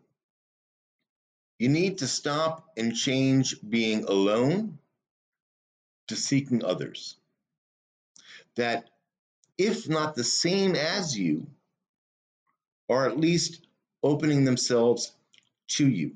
you 1.58 1.68
need 1.68 1.98
to 1.98 2.06
stop 2.06 2.70
and 2.76 2.94
change 2.94 3.56
being 3.68 4.04
alone 4.04 4.78
to 6.08 6.16
seeking 6.16 6.64
others. 6.64 7.16
That, 8.56 8.88
if 9.58 9.88
not 9.88 10.14
the 10.14 10.24
same 10.24 10.74
as 10.74 11.18
you, 11.18 11.46
are 12.88 13.08
at 13.08 13.18
least 13.18 13.66
opening 14.02 14.44
themselves 14.44 15.12
to 15.68 15.88
you. 15.88 16.12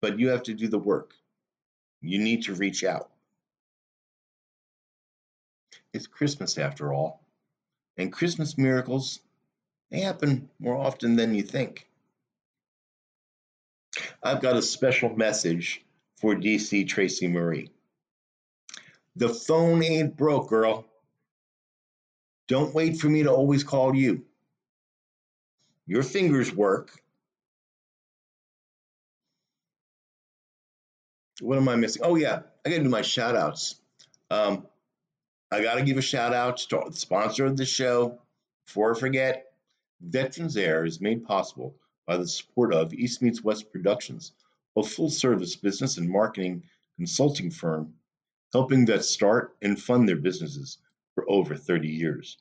But 0.00 0.18
you 0.18 0.28
have 0.28 0.44
to 0.44 0.54
do 0.54 0.68
the 0.68 0.78
work. 0.78 1.12
You 2.00 2.18
need 2.18 2.44
to 2.44 2.54
reach 2.54 2.84
out. 2.84 3.10
It's 5.92 6.06
Christmas 6.06 6.58
after 6.58 6.92
all, 6.92 7.20
and 7.96 8.12
Christmas 8.12 8.58
miracles 8.58 9.20
they 9.90 10.00
happen 10.00 10.50
more 10.58 10.76
often 10.76 11.14
than 11.14 11.34
you 11.34 11.42
think. 11.42 11.86
I've 14.22 14.42
got 14.42 14.56
a 14.56 14.62
special 14.62 15.14
message 15.14 15.84
for 16.16 16.34
DC 16.34 16.88
Tracy 16.88 17.28
Marie. 17.28 17.70
The 19.16 19.28
phone 19.28 19.82
ain't 19.84 20.16
broke, 20.16 20.48
girl. 20.48 20.86
Don't 22.48 22.74
wait 22.74 22.98
for 22.98 23.08
me 23.08 23.22
to 23.22 23.32
always 23.32 23.62
call 23.62 23.94
you. 23.94 24.24
Your 25.86 26.02
fingers 26.02 26.54
work. 26.54 27.00
What 31.40 31.58
am 31.58 31.68
I 31.68 31.76
missing? 31.76 32.02
Oh, 32.04 32.16
yeah, 32.16 32.40
I 32.64 32.70
got 32.70 32.76
to 32.76 32.82
do 32.82 32.88
my 32.88 33.02
shout 33.02 33.36
outs. 33.36 33.76
Um, 34.30 34.66
I 35.50 35.62
got 35.62 35.74
to 35.74 35.82
give 35.82 35.96
a 35.96 36.02
shout 36.02 36.32
out 36.34 36.56
to 36.58 36.82
the 36.86 36.96
sponsor 36.96 37.46
of 37.46 37.56
the 37.56 37.64
show. 37.64 38.18
Before 38.66 38.94
I 38.94 38.98
forget, 38.98 39.52
Veterans 40.00 40.56
Air 40.56 40.84
is 40.84 41.00
made 41.00 41.24
possible 41.24 41.76
by 42.06 42.16
the 42.16 42.26
support 42.26 42.74
of 42.74 42.92
East 42.92 43.22
Meets 43.22 43.44
West 43.44 43.70
Productions, 43.70 44.32
a 44.76 44.82
full 44.82 45.10
service 45.10 45.54
business 45.54 45.98
and 45.98 46.08
marketing 46.08 46.64
consulting 46.96 47.50
firm 47.50 47.94
helping 48.54 48.86
vets 48.86 49.10
start 49.10 49.56
and 49.62 49.82
fund 49.82 50.08
their 50.08 50.14
businesses 50.14 50.78
for 51.16 51.28
over 51.28 51.56
30 51.56 51.88
years. 51.88 52.38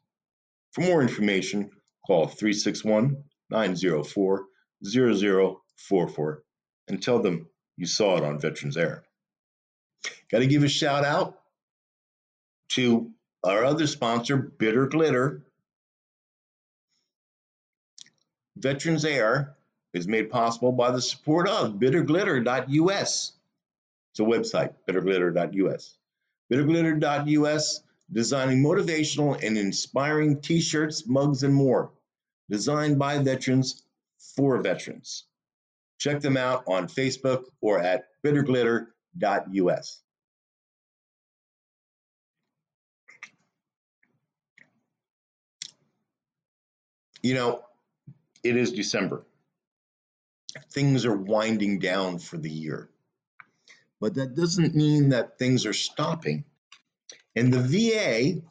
For 0.71 0.81
more 0.81 1.01
information, 1.01 1.71
call 2.05 2.27
361 2.27 3.17
904 3.49 4.45
0044 4.85 6.43
and 6.87 7.01
tell 7.01 7.19
them 7.19 7.47
you 7.77 7.87
saw 7.87 8.17
it 8.17 8.23
on 8.23 8.39
Veterans 8.39 8.77
Air. 8.77 9.03
Got 10.31 10.39
to 10.39 10.47
give 10.47 10.63
a 10.63 10.69
shout 10.69 11.03
out 11.03 11.39
to 12.69 13.09
our 13.43 13.65
other 13.65 13.87
sponsor, 13.87 14.37
Bitter 14.37 14.85
Glitter. 14.85 15.41
Veterans 18.55 19.03
Air 19.03 19.55
is 19.93 20.07
made 20.07 20.29
possible 20.29 20.71
by 20.71 20.91
the 20.91 21.01
support 21.01 21.49
of 21.49 21.73
bitterglitter.us. 21.73 23.31
It's 24.11 24.19
a 24.19 24.23
website, 24.23 24.75
bitterglitter.us. 24.87 25.97
Bitterglitter.us, 26.51 27.81
designing 28.11 28.63
motivational 28.63 29.41
and 29.43 29.57
inspiring 29.57 30.41
t 30.41 30.59
shirts, 30.59 31.07
mugs, 31.07 31.43
and 31.43 31.53
more. 31.53 31.91
Designed 32.49 32.99
by 32.99 33.17
veterans 33.19 33.83
for 34.35 34.61
veterans. 34.61 35.25
Check 35.97 36.21
them 36.21 36.37
out 36.37 36.63
on 36.67 36.87
Facebook 36.87 37.43
or 37.61 37.79
at 37.79 38.05
bitterglitter.us. 38.25 40.01
You 47.21 47.33
know, 47.33 47.63
it 48.43 48.57
is 48.57 48.73
December. 48.73 49.25
Things 50.71 51.05
are 51.05 51.15
winding 51.15 51.79
down 51.79 52.19
for 52.19 52.37
the 52.37 52.49
year 52.49 52.89
but 54.03 54.15
that 54.15 54.35
doesn't 54.35 54.75
mean 54.75 55.07
that 55.07 55.39
things 55.39 55.65
are 55.65 55.71
stopping. 55.71 56.43
And 57.37 57.53
the 57.53 57.61
VA, 57.61 58.41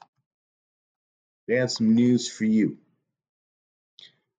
they 1.47 1.57
have 1.57 1.71
some 1.71 1.95
news 1.95 2.27
for 2.27 2.45
you. 2.45 2.79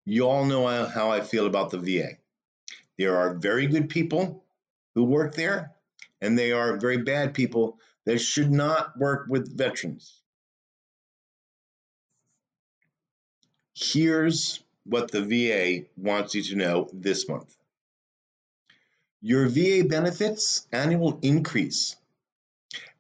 You 0.06 0.28
all 0.28 0.44
know 0.44 0.66
how 0.88 1.12
I 1.12 1.22
feel 1.22 1.46
about 1.46 1.70
the 1.70 1.78
VA. 1.78 2.18
There 2.98 3.16
are 3.16 3.36
very 3.36 3.68
good 3.68 3.90
people 3.90 4.44
who 4.96 5.04
work 5.04 5.36
there, 5.36 5.76
and 6.20 6.36
they 6.36 6.52
are 6.52 6.78
very 6.78 6.98
bad 6.98 7.36
people 7.36 7.78
that 8.06 8.18
should 8.18 8.50
not 8.50 8.98
work 8.98 9.28
with 9.30 9.56
veterans. 9.56 10.20
Here's 13.76 14.64
what 14.84 15.12
the 15.12 15.22
VA 15.22 15.86
wants 15.96 16.34
you 16.34 16.42
to 16.42 16.56
know 16.56 16.90
this 16.92 17.30
month. 17.30 17.56
Your 19.26 19.48
VA 19.48 19.86
benefits 19.88 20.68
annual 20.74 21.18
increase. 21.22 21.96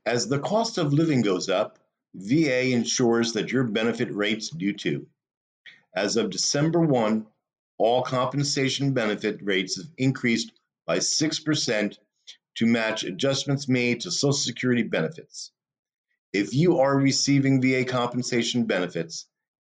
As 0.06 0.26
the 0.26 0.40
cost 0.40 0.78
of 0.78 0.94
living 0.94 1.22
goes 1.22 1.50
up, 1.50 1.80
VA 2.16 2.72
ensures 2.72 3.34
that 3.34 3.52
your 3.52 3.66
benefit 3.66 4.10
rates 4.10 4.48
do 4.50 4.72
too. 4.72 5.06
As 5.94 6.16
of 6.16 6.30
December 6.30 6.80
1, 6.80 7.28
all 7.78 8.04
compensation 8.04 8.94
benefit 8.94 9.44
rates 9.44 9.76
have 9.76 9.92
increased 9.98 10.54
by 10.86 11.00
6% 11.00 11.98
to 12.56 12.66
match 12.66 13.04
adjustments 13.04 13.68
made 13.68 14.00
to 14.00 14.10
Social 14.10 14.32
Security 14.32 14.84
benefits. 14.84 15.52
If 16.32 16.54
you 16.54 16.80
are 16.80 16.96
receiving 16.96 17.62
VA 17.62 17.84
compensation 17.84 18.64
benefits, 18.64 19.26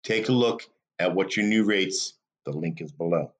take 0.04 0.28
a 0.28 0.32
look 0.32 0.68
at 0.98 1.14
what 1.14 1.34
your 1.34 1.46
new 1.46 1.64
rates, 1.64 2.12
the 2.44 2.52
link 2.52 2.82
is 2.82 2.92
below. 2.92 3.32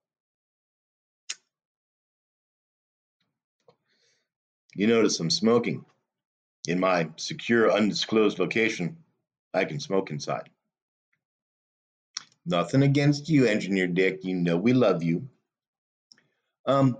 You 4.75 4.87
notice 4.87 5.21
I'm 5.21 5.31
smoking. 5.31 5.85
In 6.67 6.81
my 6.81 7.09
secure, 7.17 7.71
undisclosed 7.71 8.39
location, 8.39 8.97
I 9.53 9.65
can 9.65 9.81
smoke 9.81 10.11
inside. 10.11 10.49
Nothing 12.47 12.83
against 12.83 13.29
you, 13.29 13.47
Engineer 13.47 13.87
Dick. 13.87 14.25
You 14.25 14.35
know 14.35 14.57
we 14.57 14.73
love 14.73 15.03
you. 15.03 15.29
Um, 16.67 16.97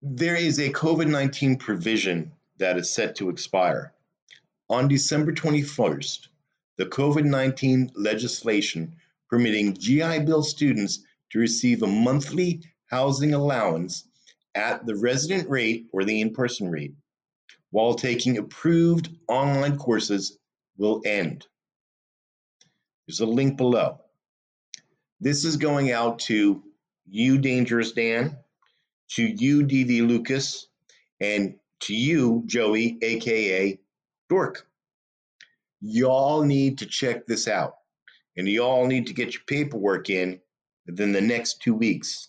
there 0.00 0.36
is 0.36 0.58
a 0.58 0.70
COVID 0.70 1.08
19 1.08 1.56
provision 1.56 2.32
that 2.58 2.78
is 2.78 2.92
set 2.92 3.16
to 3.16 3.28
expire. 3.28 3.92
On 4.70 4.88
December 4.88 5.32
21st, 5.32 6.28
the 6.76 6.86
COVID 6.86 7.24
19 7.24 7.92
legislation 7.94 8.96
permitting 9.28 9.74
GI 9.74 10.20
Bill 10.20 10.42
students 10.42 11.00
to 11.30 11.38
receive 11.38 11.82
a 11.82 11.86
monthly 11.86 12.62
housing 12.86 13.34
allowance 13.34 14.04
at 14.54 14.86
the 14.86 14.96
resident 14.96 15.48
rate 15.48 15.86
or 15.92 16.04
the 16.04 16.20
in 16.20 16.32
person 16.32 16.70
rate 16.70 16.94
while 17.70 17.94
taking 17.94 18.38
approved 18.38 19.10
online 19.28 19.76
courses 19.76 20.38
will 20.76 21.02
end. 21.04 21.46
There's 23.06 23.20
a 23.20 23.26
link 23.26 23.56
below. 23.56 24.00
This 25.20 25.44
is 25.44 25.56
going 25.56 25.92
out 25.92 26.20
to 26.20 26.62
you, 27.06 27.38
Dangerous 27.38 27.92
Dan, 27.92 28.36
to 29.10 29.22
you, 29.22 29.64
DV 29.64 30.06
Lucas, 30.06 30.68
and 31.20 31.56
to 31.80 31.94
you, 31.94 32.42
Joey, 32.46 32.98
aka 33.02 33.78
Dork. 34.28 34.66
Y'all 35.80 36.42
need 36.42 36.78
to 36.78 36.86
check 36.86 37.26
this 37.26 37.48
out, 37.48 37.74
and 38.36 38.48
y'all 38.48 38.86
need 38.86 39.06
to 39.06 39.14
get 39.14 39.32
your 39.32 39.42
paperwork 39.46 40.10
in 40.10 40.40
within 40.86 41.12
the 41.12 41.20
next 41.20 41.60
two 41.62 41.74
weeks. 41.74 42.28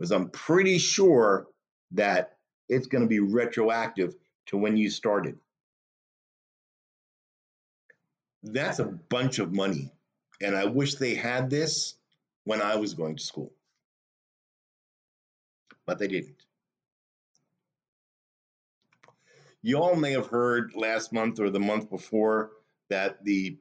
Because 0.00 0.12
I'm 0.12 0.30
pretty 0.30 0.78
sure 0.78 1.46
that 1.90 2.38
it's 2.70 2.86
going 2.86 3.02
to 3.02 3.08
be 3.08 3.20
retroactive 3.20 4.14
to 4.46 4.56
when 4.56 4.78
you 4.78 4.88
started. 4.88 5.36
That's 8.42 8.78
a 8.78 8.86
bunch 8.86 9.40
of 9.40 9.52
money. 9.52 9.92
And 10.40 10.56
I 10.56 10.64
wish 10.64 10.94
they 10.94 11.14
had 11.14 11.50
this 11.50 11.96
when 12.44 12.62
I 12.62 12.76
was 12.76 12.94
going 12.94 13.16
to 13.16 13.22
school. 13.22 13.52
But 15.84 15.98
they 15.98 16.08
didn't. 16.08 16.46
You 19.60 19.82
all 19.82 19.96
may 19.96 20.12
have 20.12 20.28
heard 20.28 20.72
last 20.74 21.12
month 21.12 21.40
or 21.40 21.50
the 21.50 21.60
month 21.60 21.90
before 21.90 22.52
that 22.88 23.22
the 23.22 23.58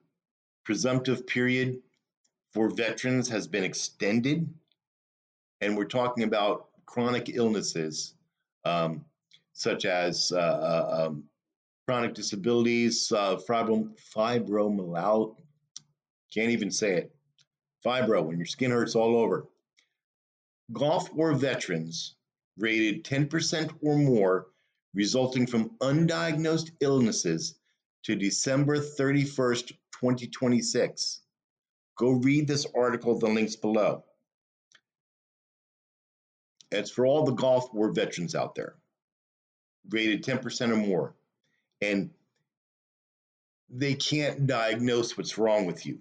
presumptive 0.63 1.27
period 1.27 1.81
for 2.53 2.69
veterans 2.69 3.27
has 3.27 3.45
been 3.45 3.65
extended. 3.65 4.47
And 5.61 5.77
we're 5.77 5.85
talking 5.85 6.23
about 6.23 6.67
chronic 6.85 7.29
illnesses 7.33 8.15
um, 8.65 9.05
such 9.53 9.85
as 9.85 10.31
uh, 10.31 10.37
uh 10.37 11.07
um, 11.07 11.23
chronic 11.87 12.13
disabilities, 12.13 13.11
uh, 13.11 13.35
fibrom- 13.37 13.91
fibromyalgia. 14.15 15.35
Can't 16.33 16.51
even 16.51 16.71
say 16.71 16.93
it. 16.95 17.15
Fibro, 17.83 18.23
when 18.23 18.37
your 18.37 18.45
skin 18.45 18.71
hurts 18.71 18.95
all 18.95 19.17
over. 19.17 19.47
Gulf 20.71 21.11
War 21.13 21.33
veterans 21.33 22.15
rated 22.57 23.03
10% 23.03 23.71
or 23.81 23.97
more 23.97 24.47
resulting 24.93 25.47
from 25.47 25.71
undiagnosed 25.79 26.71
illnesses 26.81 27.55
to 28.03 28.15
December 28.15 28.77
31st, 28.77 29.69
2026. 29.91 31.21
Go 31.97 32.11
read 32.11 32.47
this 32.47 32.67
article, 32.75 33.17
the 33.17 33.27
links 33.27 33.55
below. 33.55 34.03
It's 36.71 36.91
for 36.91 37.05
all 37.05 37.23
the 37.25 37.33
Gulf 37.33 37.73
War 37.73 37.91
veterans 37.91 38.35
out 38.35 38.55
there, 38.55 38.75
rated 39.89 40.23
10% 40.23 40.71
or 40.71 40.75
more 40.75 41.15
and 41.81 42.09
they 43.69 43.93
can't 43.93 44.47
diagnose 44.47 45.17
what's 45.17 45.37
wrong 45.37 45.65
with 45.65 45.85
you. 45.85 45.99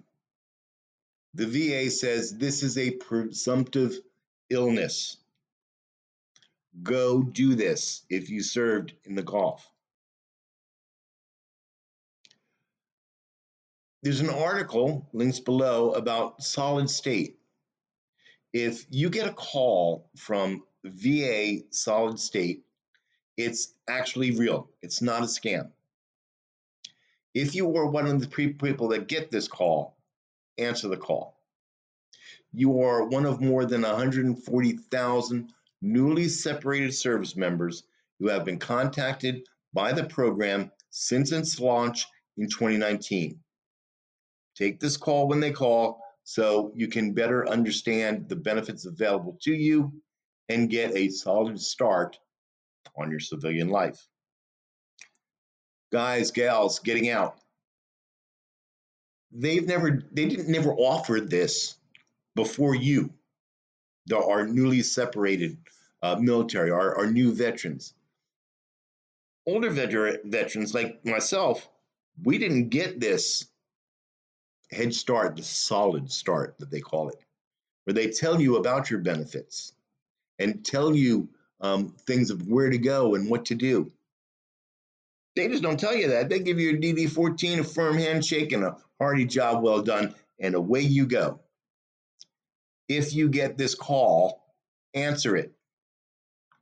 The 1.35 1.45
VA 1.45 1.91
says 1.91 2.35
this 2.35 2.63
is 2.63 2.77
a 2.77 2.91
presumptive 2.91 3.99
illness. 4.49 5.17
Go 6.81 7.21
do 7.21 7.55
this 7.55 8.03
if 8.09 8.29
you 8.29 8.41
served 8.41 8.93
in 9.05 9.15
the 9.15 9.23
Gulf. 9.23 9.69
There's 14.01 14.21
an 14.21 14.29
article, 14.29 15.07
links 15.13 15.39
below, 15.39 15.91
about 15.91 16.41
Solid 16.41 16.89
Start. 16.89 17.38
If 18.53 18.85
you 18.89 19.09
get 19.09 19.27
a 19.27 19.33
call 19.33 20.09
from 20.15 20.63
VA 20.83 21.59
Solid 21.69 22.19
Start 22.19 22.57
it's 23.37 23.73
actually 23.87 24.31
real. 24.31 24.69
It's 24.81 25.01
not 25.01 25.21
a 25.21 25.25
scam. 25.25 25.71
If 27.33 27.55
you 27.55 27.73
are 27.77 27.85
one 27.85 28.05
of 28.05 28.19
the 28.19 28.27
people 28.27 28.89
that 28.89 29.07
get 29.07 29.31
this 29.31 29.47
call, 29.47 29.95
answer 30.57 30.89
the 30.89 30.97
call. 30.97 31.37
You 32.51 32.81
are 32.81 33.05
one 33.05 33.25
of 33.25 33.39
more 33.39 33.65
than 33.65 33.83
140,000 33.83 35.53
newly 35.81 36.27
separated 36.27 36.93
service 36.93 37.37
members 37.37 37.83
who 38.19 38.27
have 38.27 38.43
been 38.43 38.59
contacted 38.59 39.47
by 39.73 39.93
the 39.93 40.03
program 40.03 40.71
since 40.89 41.31
its 41.31 41.59
launch 41.61 42.05
in 42.37 42.49
2019. 42.49 43.39
Take 44.55 44.81
this 44.81 44.97
call 44.97 45.29
when 45.29 45.39
they 45.39 45.51
call 45.51 46.01
so 46.29 46.71
you 46.75 46.87
can 46.87 47.11
better 47.11 47.49
understand 47.49 48.29
the 48.29 48.35
benefits 48.35 48.85
available 48.85 49.35
to 49.41 49.51
you 49.51 49.91
and 50.47 50.69
get 50.69 50.95
a 50.95 51.09
solid 51.09 51.59
start 51.59 52.19
on 52.95 53.09
your 53.09 53.19
civilian 53.19 53.69
life. 53.69 54.07
Guys, 55.91 56.29
gals, 56.29 56.77
getting 56.77 57.09
out. 57.09 57.39
They've 59.31 59.65
never, 59.65 60.03
they 60.11 60.27
didn't 60.27 60.49
never 60.49 60.71
offered 60.71 61.31
this 61.31 61.77
before 62.35 62.75
you, 62.75 63.11
the, 64.05 64.23
our 64.23 64.45
newly 64.45 64.83
separated 64.83 65.57
uh, 66.03 66.17
military, 66.19 66.69
our, 66.69 66.95
our 66.95 67.07
new 67.09 67.33
veterans. 67.33 67.95
Older 69.47 69.71
veter- 69.71 70.23
veterans 70.25 70.75
like 70.75 71.03
myself, 71.03 71.67
we 72.23 72.37
didn't 72.37 72.69
get 72.69 72.99
this 72.99 73.47
head 74.71 74.93
start, 74.93 75.35
the 75.35 75.43
solid 75.43 76.11
start 76.11 76.57
that 76.59 76.71
they 76.71 76.79
call 76.79 77.09
it, 77.09 77.23
where 77.83 77.93
they 77.93 78.09
tell 78.09 78.39
you 78.39 78.57
about 78.57 78.89
your 78.89 78.99
benefits 78.99 79.73
and 80.37 80.65
tell 80.65 80.95
you 80.95 81.29
um, 81.61 81.95
things 82.05 82.29
of 82.29 82.47
where 82.47 82.69
to 82.69 82.77
go 82.77 83.15
and 83.15 83.29
what 83.29 83.45
to 83.45 83.55
do. 83.55 83.91
They 85.35 85.47
just 85.47 85.63
don't 85.63 85.79
tell 85.79 85.95
you 85.95 86.09
that. 86.09 86.29
They 86.29 86.39
give 86.39 86.59
you 86.59 86.71
a 86.71 86.77
DD 86.77 87.09
14, 87.09 87.59
a 87.59 87.63
firm 87.63 87.97
handshake, 87.97 88.51
and 88.51 88.63
a 88.63 88.77
hearty 88.99 89.25
job 89.25 89.63
well 89.63 89.81
done, 89.81 90.13
and 90.39 90.55
away 90.55 90.81
you 90.81 91.05
go. 91.05 91.39
If 92.87 93.13
you 93.13 93.29
get 93.29 93.57
this 93.57 93.75
call, 93.75 94.43
answer 94.93 95.35
it. 95.35 95.53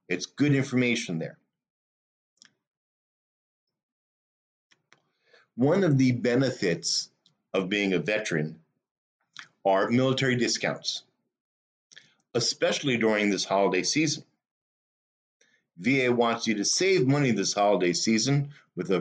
It's 0.10 0.26
good 0.26 0.54
information 0.54 1.20
there. 1.20 1.38
One 5.56 5.84
of 5.84 5.98
the 5.98 6.12
benefits 6.12 7.10
of 7.58 7.70
being 7.70 7.93
a 7.93 8.00
veteran 8.00 8.60
are 9.65 9.89
military 9.89 10.36
discounts, 10.36 11.04
especially 12.36 12.98
during 12.98 13.32
this 13.32 13.43
holiday 13.43 13.82
season. 13.82 14.24
VA 15.80 16.12
wants 16.12 16.46
you 16.46 16.54
to 16.54 16.63
save 16.63 17.08
money 17.08 17.32
this 17.32 17.54
holiday 17.54 17.93
season 17.93 18.50
with 18.76 18.91
a 18.91 19.00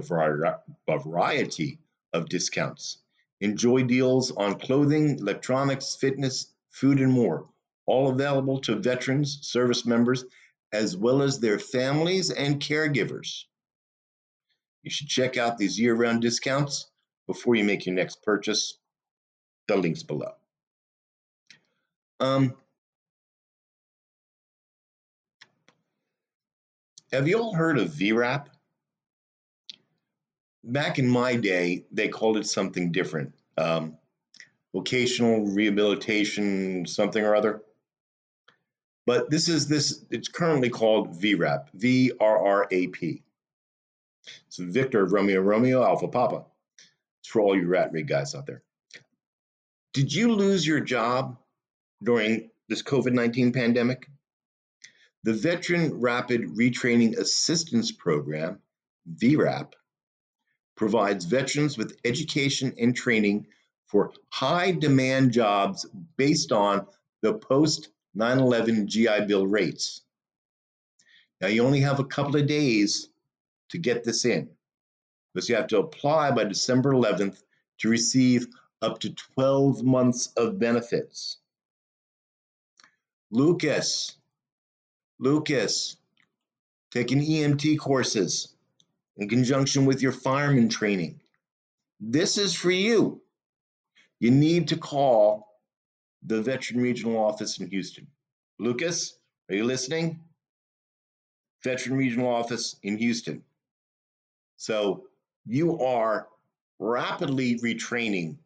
variety 0.88 1.78
of 2.14 2.30
discounts. 2.30 2.98
Enjoy 3.40 3.82
deals 3.82 4.30
on 4.32 4.58
clothing, 4.58 5.18
electronics, 5.18 5.94
fitness, 5.94 6.46
food, 6.70 6.98
and 6.98 7.12
more, 7.12 7.46
all 7.84 8.08
available 8.08 8.58
to 8.60 8.76
veterans, 8.76 9.38
service 9.42 9.84
members, 9.84 10.24
as 10.72 10.96
well 10.96 11.20
as 11.20 11.38
their 11.38 11.58
families 11.58 12.30
and 12.30 12.60
caregivers. 12.60 13.44
You 14.82 14.90
should 14.90 15.08
check 15.08 15.36
out 15.36 15.58
these 15.58 15.78
year 15.78 15.94
round 15.94 16.22
discounts 16.22 16.86
before 17.26 17.54
you 17.54 17.64
make 17.64 17.86
your 17.86 17.94
next 17.94 18.22
purchase. 18.22 18.78
The 19.68 19.76
link's 19.76 20.02
below. 20.02 20.32
Um, 22.20 22.54
Have 27.12 27.28
you 27.28 27.38
all 27.38 27.54
heard 27.54 27.78
of 27.78 27.90
VRRAP? 27.90 28.46
Back 30.64 30.98
in 30.98 31.08
my 31.08 31.36
day, 31.36 31.86
they 31.92 32.08
called 32.08 32.36
it 32.36 32.46
something 32.46 32.90
different. 32.90 33.32
Um, 33.56 33.96
vocational 34.74 35.46
rehabilitation, 35.46 36.84
something 36.84 37.24
or 37.24 37.36
other. 37.36 37.62
But 39.06 39.30
this 39.30 39.48
is 39.48 39.68
this, 39.68 40.04
it's 40.10 40.28
currently 40.28 40.68
called 40.68 41.20
VRRAP, 41.20 41.70
V 41.74 42.12
R 42.20 42.44
R 42.44 42.68
A 42.70 42.88
P. 42.88 43.22
It's 44.48 44.56
Victor, 44.56 45.06
Romeo, 45.06 45.40
Romeo, 45.40 45.84
Alpha, 45.84 46.08
Papa. 46.08 46.44
For 47.26 47.40
all 47.40 47.56
you 47.56 47.66
rat 47.66 47.92
rig 47.92 48.08
guys 48.08 48.34
out 48.34 48.46
there. 48.46 48.62
Did 49.92 50.12
you 50.12 50.32
lose 50.32 50.66
your 50.66 50.80
job 50.80 51.38
during 52.02 52.50
this 52.68 52.82
COVID 52.82 53.12
19 53.12 53.52
pandemic? 53.52 54.08
The 55.24 55.32
Veteran 55.32 56.00
Rapid 56.00 56.42
Retraining 56.56 57.16
Assistance 57.18 57.90
Program, 57.90 58.60
VRRAP, 59.16 59.72
provides 60.76 61.24
veterans 61.24 61.76
with 61.76 61.98
education 62.04 62.74
and 62.78 62.94
training 62.94 63.46
for 63.86 64.12
high 64.30 64.72
demand 64.72 65.32
jobs 65.32 65.86
based 66.16 66.52
on 66.52 66.86
the 67.22 67.34
post 67.34 67.88
9 68.14 68.38
11 68.38 68.86
GI 68.86 69.26
Bill 69.26 69.46
rates. 69.46 70.02
Now, 71.40 71.48
you 71.48 71.64
only 71.64 71.80
have 71.80 72.00
a 72.00 72.04
couple 72.04 72.36
of 72.36 72.46
days 72.46 73.08
to 73.70 73.78
get 73.78 74.04
this 74.04 74.24
in 74.24 74.48
because 75.36 75.50
you 75.50 75.54
have 75.54 75.66
to 75.66 75.80
apply 75.80 76.30
by 76.30 76.44
December 76.44 76.92
11th 76.92 77.42
to 77.76 77.90
receive 77.90 78.46
up 78.80 78.98
to 78.98 79.12
12 79.34 79.82
months 79.82 80.28
of 80.38 80.58
benefits. 80.58 81.36
Lucas, 83.30 84.16
Lucas, 85.18 85.98
taking 86.90 87.20
EMT 87.20 87.78
courses 87.78 88.54
in 89.18 89.28
conjunction 89.28 89.84
with 89.84 90.00
your 90.00 90.10
fireman 90.10 90.70
training. 90.70 91.20
This 92.00 92.38
is 92.38 92.54
for 92.54 92.70
you. 92.70 93.20
You 94.20 94.30
need 94.30 94.68
to 94.68 94.78
call 94.78 95.48
the 96.22 96.40
Veteran 96.40 96.80
Regional 96.80 97.22
Office 97.22 97.60
in 97.60 97.68
Houston. 97.68 98.06
Lucas, 98.58 99.18
are 99.50 99.54
you 99.54 99.64
listening? 99.64 100.18
Veteran 101.62 101.98
Regional 101.98 102.28
Office 102.28 102.76
in 102.82 102.96
Houston. 102.96 103.44
So 104.56 105.08
you 105.46 105.80
are 105.80 106.28
rapidly 106.78 107.58
retraining 107.60 108.36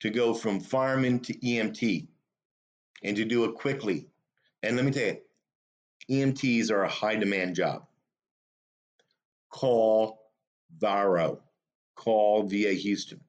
to 0.00 0.10
go 0.10 0.34
from 0.34 0.60
fireman 0.60 1.20
to 1.20 1.34
EMT 1.38 2.06
and 3.02 3.16
to 3.16 3.24
do 3.24 3.44
it 3.44 3.54
quickly. 3.54 4.06
And 4.62 4.76
let 4.76 4.84
me 4.84 4.92
tell 4.92 5.06
you, 5.06 5.18
EMTs 6.10 6.70
are 6.70 6.82
a 6.82 6.88
high 6.88 7.16
demand 7.16 7.56
job. 7.56 7.86
Call 9.50 10.20
VARO, 10.78 11.40
call 11.94 12.44
VA 12.44 12.72
Houston. 12.72 13.20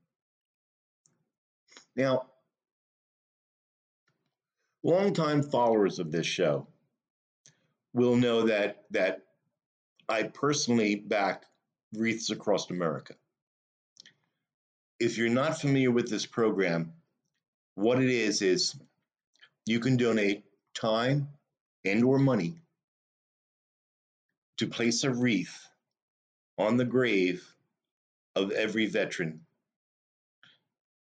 Now, 1.95 2.27
longtime 4.83 5.43
followers 5.43 5.99
of 5.99 6.11
this 6.11 6.25
show 6.25 6.67
will 7.93 8.15
know 8.15 8.43
that 8.43 8.85
that 8.91 9.21
I 10.09 10.23
personally 10.23 10.95
back 10.95 11.45
Wreaths 11.95 12.29
Across 12.29 12.69
America. 12.69 13.13
If 14.99 15.17
you're 15.17 15.29
not 15.29 15.59
familiar 15.59 15.91
with 15.91 16.09
this 16.09 16.25
program, 16.25 16.93
what 17.75 18.01
it 18.01 18.09
is 18.09 18.41
is 18.41 18.75
you 19.65 19.79
can 19.79 19.97
donate 19.97 20.43
time 20.73 21.27
and 21.85 22.03
or 22.03 22.19
money 22.19 22.55
to 24.57 24.67
place 24.67 25.03
a 25.03 25.11
wreath 25.11 25.67
on 26.57 26.77
the 26.77 26.85
grave 26.85 27.43
of 28.35 28.51
every 28.51 28.85
veteran 28.85 29.41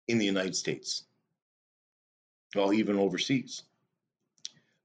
in 0.08 0.18
the 0.18 0.26
United 0.26 0.56
States, 0.56 1.04
well, 2.56 2.74
even 2.74 2.98
overseas. 2.98 3.64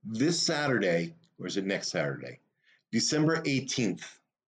This 0.04 0.40
Saturday, 0.40 1.14
or 1.38 1.46
is 1.46 1.56
it 1.56 1.66
next 1.66 1.88
Saturday? 1.88 2.38
December 2.92 3.42
18th 3.42 4.04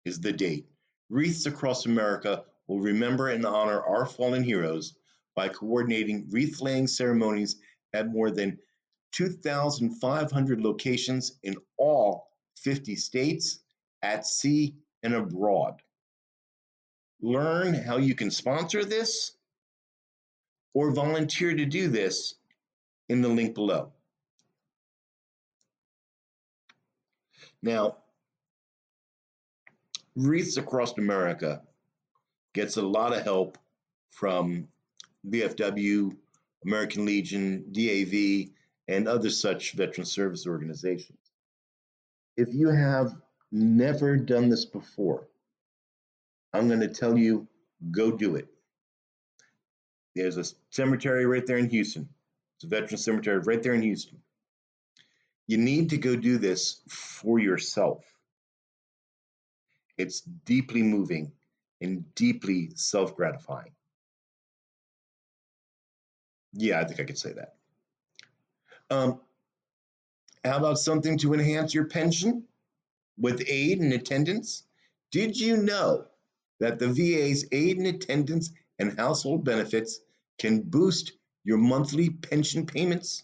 is 0.04 0.20
the 0.20 0.32
date. 0.32 0.66
Wreaths 1.12 1.44
Across 1.44 1.84
America 1.84 2.42
will 2.66 2.80
remember 2.80 3.28
and 3.28 3.44
honor 3.44 3.82
our 3.82 4.06
fallen 4.06 4.42
heroes 4.42 4.94
by 5.36 5.50
coordinating 5.50 6.26
wreath 6.30 6.62
laying 6.62 6.86
ceremonies 6.86 7.56
at 7.92 8.08
more 8.08 8.30
than 8.30 8.58
2,500 9.12 10.60
locations 10.62 11.38
in 11.42 11.54
all 11.76 12.30
50 12.56 12.96
states, 12.96 13.58
at 14.00 14.26
sea, 14.26 14.74
and 15.02 15.12
abroad. 15.12 15.82
Learn 17.20 17.74
how 17.74 17.98
you 17.98 18.14
can 18.14 18.30
sponsor 18.30 18.82
this 18.82 19.32
or 20.72 20.92
volunteer 20.92 21.54
to 21.54 21.66
do 21.66 21.88
this 21.88 22.36
in 23.10 23.20
the 23.20 23.28
link 23.28 23.54
below. 23.54 23.92
Now, 27.60 28.01
Wreaths 30.16 30.56
Across 30.56 30.98
America 30.98 31.62
gets 32.54 32.76
a 32.76 32.82
lot 32.82 33.16
of 33.16 33.22
help 33.22 33.58
from 34.10 34.68
VFW, 35.28 36.14
American 36.64 37.04
Legion, 37.04 37.64
DAV, 37.72 38.50
and 38.88 39.08
other 39.08 39.30
such 39.30 39.72
veteran 39.72 40.04
service 40.04 40.46
organizations. 40.46 41.18
If 42.36 42.52
you 42.52 42.68
have 42.68 43.14
never 43.50 44.16
done 44.16 44.48
this 44.48 44.64
before, 44.64 45.28
I'm 46.52 46.68
going 46.68 46.80
to 46.80 46.88
tell 46.88 47.16
you 47.16 47.46
go 47.90 48.10
do 48.10 48.36
it. 48.36 48.48
There's 50.14 50.36
a 50.36 50.44
cemetery 50.70 51.24
right 51.24 51.46
there 51.46 51.56
in 51.56 51.70
Houston. 51.70 52.08
It's 52.56 52.64
a 52.64 52.68
veteran 52.68 52.98
cemetery 52.98 53.38
right 53.38 53.62
there 53.62 53.74
in 53.74 53.82
Houston. 53.82 54.18
You 55.46 55.56
need 55.56 55.90
to 55.90 55.98
go 55.98 56.16
do 56.16 56.38
this 56.38 56.82
for 56.88 57.38
yourself. 57.38 58.04
It's 60.02 60.20
deeply 60.20 60.82
moving 60.82 61.30
and 61.80 62.12
deeply 62.16 62.72
self 62.74 63.14
gratifying. 63.14 63.70
Yeah, 66.54 66.80
I 66.80 66.84
think 66.84 66.98
I 66.98 67.04
could 67.04 67.18
say 67.18 67.32
that. 67.34 67.54
Um, 68.90 69.20
how 70.44 70.58
about 70.58 70.78
something 70.80 71.16
to 71.18 71.34
enhance 71.34 71.72
your 71.72 71.84
pension 71.84 72.42
with 73.16 73.44
aid 73.46 73.80
and 73.80 73.92
attendance? 73.92 74.64
Did 75.12 75.38
you 75.38 75.56
know 75.56 76.06
that 76.58 76.80
the 76.80 76.88
VA's 76.88 77.46
aid 77.52 77.78
and 77.78 77.86
attendance 77.86 78.50
and 78.80 78.98
household 78.98 79.44
benefits 79.44 80.00
can 80.38 80.62
boost 80.62 81.12
your 81.44 81.58
monthly 81.58 82.10
pension 82.10 82.66
payments? 82.66 83.22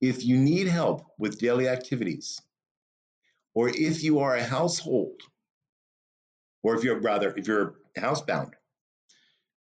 If 0.00 0.24
you 0.24 0.38
need 0.38 0.68
help 0.68 1.06
with 1.18 1.40
daily 1.40 1.66
activities, 1.68 2.40
or 3.54 3.68
if 3.68 4.02
you 4.04 4.20
are 4.20 4.36
a 4.36 4.44
household, 4.44 5.20
or 6.62 6.74
if 6.74 6.84
you're 6.84 7.00
rather, 7.00 7.32
if 7.36 7.46
you're 7.46 7.74
housebound, 7.98 8.52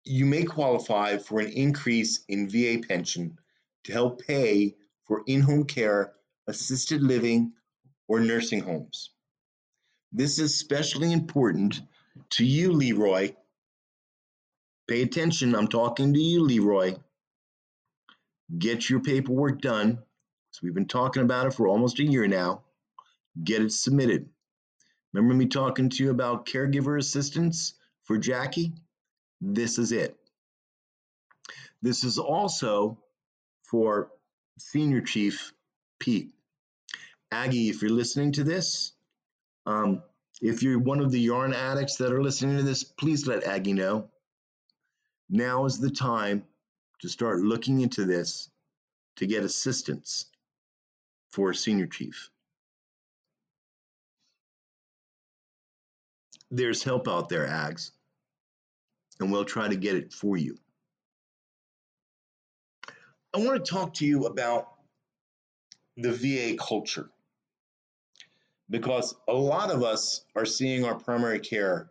you 0.05 0.27
may 0.27 0.45
qualify 0.45 1.19
for 1.19 1.41
an 1.41 1.53
increase 1.53 2.25
in 2.29 2.49
VA 2.49 2.81
pension 2.87 3.39
to 3.85 3.93
help 3.93 4.23
pay 4.27 4.75
for 5.07 5.23
in 5.27 5.41
home 5.41 5.65
care, 5.65 6.13
assisted 6.47 7.03
living, 7.03 7.53
or 8.09 8.21
nursing 8.21 8.61
homes. 8.61 9.11
This 10.13 10.39
is 10.39 10.53
especially 10.53 11.13
important 11.13 11.81
to 12.31 12.45
you, 12.45 12.73
Leroy. 12.73 13.35
Pay 14.89 15.03
attention, 15.03 15.55
I'm 15.55 15.69
talking 15.69 16.13
to 16.15 16.21
you, 16.21 16.43
Leroy. 16.43 16.97
Get 18.59 18.91
your 18.91 19.01
paperwork 19.01 19.61
done. 19.61 19.99
So 20.51 20.61
we've 20.65 20.75
been 20.75 20.89
talking 20.89 21.23
about 21.23 21.47
it 21.47 21.55
for 21.55 21.69
almost 21.69 22.01
a 22.01 22.05
year 22.05 22.27
now. 22.27 22.63
Get 23.45 23.63
it 23.63 23.71
submitted. 23.71 24.29
Remember 25.13 25.35
me 25.35 25.47
talking 25.47 25.89
to 25.89 26.05
you 26.05 26.11
about 26.11 26.47
caregiver 26.47 26.99
assistance 26.99 27.75
for 28.05 28.19
Jackie? 28.19 28.73
This 29.41 29.79
is 29.79 29.93
it. 29.93 30.17
This 31.83 32.05
is 32.05 32.19
also 32.19 32.99
for 33.65 34.11
Senior 34.59 35.01
Chief 35.01 35.53
Pete. 35.99 36.33
Aggie, 37.33 37.69
if 37.69 37.81
you're 37.81 37.91
listening 37.91 38.33
to 38.33 38.45
this, 38.45 38.93
um, 39.67 40.03
if 40.41 40.63
you're 40.63 40.79
one 40.79 41.01
of 41.01 41.11
the 41.11 41.21
yarn 41.21 41.53
addicts 41.53 41.97
that 41.97 42.13
are 42.13 42.23
listening 42.23 42.57
to 42.57 42.63
this, 42.63 42.85
please 42.85 43.27
let 43.27 43.45
Aggie 43.45 43.73
know. 43.73 44.11
Now 45.29 45.65
is 45.65 45.79
the 45.79 45.91
time 45.91 46.45
to 47.01 47.09
start 47.09 47.41
looking 47.41 47.81
into 47.81 48.05
this 48.05 48.51
to 49.17 49.27
get 49.27 49.45
assistance 49.45 50.27
for 51.31 51.51
a 51.51 51.55
senior 51.55 51.87
chief. 51.87 52.31
There's 56.51 56.83
help 56.83 57.09
out 57.09 57.29
there, 57.29 57.47
Ags, 57.47 57.93
and 59.21 59.31
we'll 59.31 59.45
try 59.45 59.69
to 59.69 59.77
get 59.77 59.97
it 59.97 60.13
for 60.13 60.37
you. 60.37 60.57
I 63.35 63.39
want 63.39 63.65
to 63.65 63.71
talk 63.71 63.95
to 63.95 64.07
you 64.07 64.27
about 64.27 64.69
the 65.97 66.13
VA 66.13 66.57
culture 66.57 67.11
because 68.69 69.15
a 69.29 69.33
lot 69.35 69.71
of 69.71 69.83
us 69.83 70.25
are 70.35 70.45
seeing 70.45 70.85
our 70.85 70.95
primary 70.95 71.39
care 71.39 71.91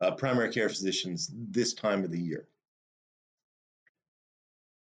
uh, 0.00 0.10
primary 0.12 0.50
care 0.52 0.68
physicians 0.68 1.30
this 1.32 1.74
time 1.74 2.04
of 2.04 2.10
the 2.10 2.20
year. 2.20 2.46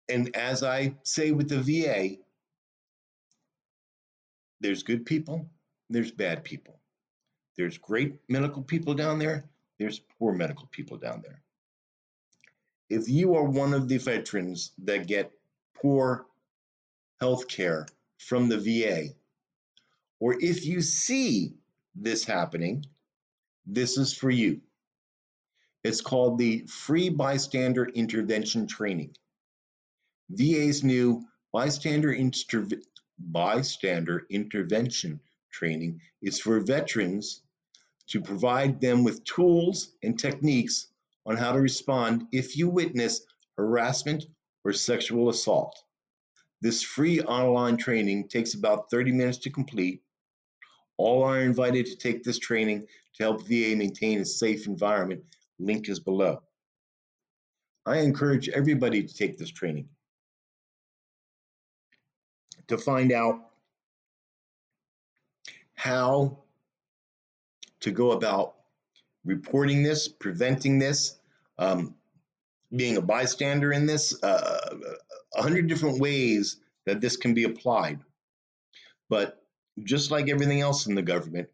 And 0.09 0.35
as 0.37 0.63
I 0.63 0.95
say 1.03 1.31
with 1.31 1.49
the 1.49 1.61
VA, 1.61 2.17
there's 4.61 4.83
good 4.83 5.05
people, 5.05 5.49
there's 5.91 6.11
bad 6.11 6.45
people. 6.45 6.81
There's 7.57 7.79
great 7.79 8.21
medical 8.29 8.63
people 8.63 8.95
down 8.95 9.19
there, 9.19 9.45
there's 9.79 10.01
poor 10.19 10.33
medical 10.33 10.67
people 10.71 10.97
down 10.97 11.23
there. 11.23 11.41
If 12.91 13.09
you 13.09 13.35
are 13.37 13.45
one 13.45 13.75
of 13.75 13.89
the 13.89 13.99
veterans 13.99 14.73
that 14.85 15.07
get 15.07 15.33
poor 15.75 16.27
health 17.21 17.49
care 17.49 17.87
from 18.19 18.49
the 18.49 18.59
VA, 18.59 19.15
or 20.21 20.35
if 20.41 20.65
you 20.65 20.81
see 20.81 21.55
this 21.95 22.25
happening, 22.25 22.85
this 23.67 23.99
is 23.99 24.13
for 24.13 24.31
you. 24.31 24.61
It's 25.83 26.01
called 26.01 26.39
the 26.39 26.67
Free 26.67 27.09
Bystander 27.09 27.87
Intervention 27.87 28.67
Training. 28.67 29.17
VA's 30.31 30.83
new 30.83 31.25
bystander, 31.53 32.13
interv- 32.15 32.83
bystander 33.19 34.27
intervention 34.31 35.21
training 35.53 36.01
is 36.21 36.41
for 36.41 36.61
veterans 36.61 37.43
to 38.09 38.21
provide 38.21 38.81
them 38.81 39.03
with 39.05 39.25
tools 39.25 39.93
and 40.03 40.19
techniques 40.19 40.89
on 41.27 41.37
how 41.37 41.53
to 41.53 41.61
respond 41.61 42.27
if 42.33 42.57
you 42.57 42.69
witness 42.69 43.23
harassment 43.57 44.27
or 44.65 44.73
sexual 44.73 45.29
assault. 45.29 45.77
This 46.61 46.83
free 46.83 47.21
online 47.23 47.77
training 47.77 48.29
takes 48.29 48.55
about 48.55 48.91
30 48.91 49.13
minutes 49.13 49.39
to 49.39 49.51
complete. 49.51 50.03
All 50.97 51.23
are 51.25 51.41
invited 51.41 51.87
to 51.87 51.97
take 51.97 52.23
this 52.23 52.39
training 52.39 52.87
to 53.15 53.23
help 53.23 53.43
VA 53.43 53.75
maintain 53.77 54.21
a 54.21 54.25
safe 54.25 54.67
environment. 54.67 55.23
Link 55.59 55.89
is 55.89 56.01
below. 56.01 56.43
I 57.87 57.99
encourage 57.99 58.49
everybody 58.49 59.03
to 59.03 59.15
take 59.15 59.37
this 59.37 59.51
training 59.51 59.89
to 62.69 62.79
find 62.79 63.13
out 63.13 63.41
how 65.75 66.44
to 67.85 67.91
go 67.91 68.13
about 68.13 68.55
reporting 69.27 69.83
this, 69.83 70.09
preventing 70.09 70.79
this, 70.79 71.19
um, 71.59 71.95
being 72.75 72.97
a 72.97 73.03
bystander 73.03 73.73
in 73.73 73.85
this, 73.85 74.23
uh, 74.23 74.79
a 75.35 75.43
hundred 75.43 75.69
different 75.69 76.01
ways 76.01 76.57
that 76.87 77.03
this 77.03 77.19
can 77.19 77.35
be 77.35 77.45
applied. 77.45 78.01
But 79.11 79.45
just 79.83 80.11
like 80.11 80.31
everything 80.31 80.63
else 80.63 80.87
in 80.87 80.95
the 80.95 81.03
government, 81.03 81.51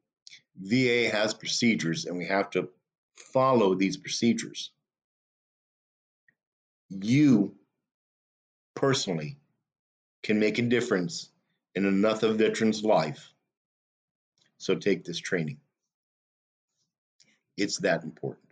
VA 0.56 1.10
has 1.10 1.34
procedures 1.34 2.04
and 2.04 2.16
we 2.16 2.26
have 2.26 2.48
to 2.50 2.68
follow 3.16 3.74
these 3.74 3.96
procedures. 3.96 4.70
You 6.90 7.56
personally 8.76 9.36
can 10.22 10.38
make 10.38 10.58
a 10.58 10.62
difference 10.62 11.30
in 11.74 11.86
another 11.86 12.32
veteran's 12.32 12.84
life. 12.84 13.32
So 14.58 14.76
take 14.76 15.04
this 15.04 15.18
training. 15.18 15.58
It's 17.60 17.78
that 17.78 18.04
important. 18.04 18.46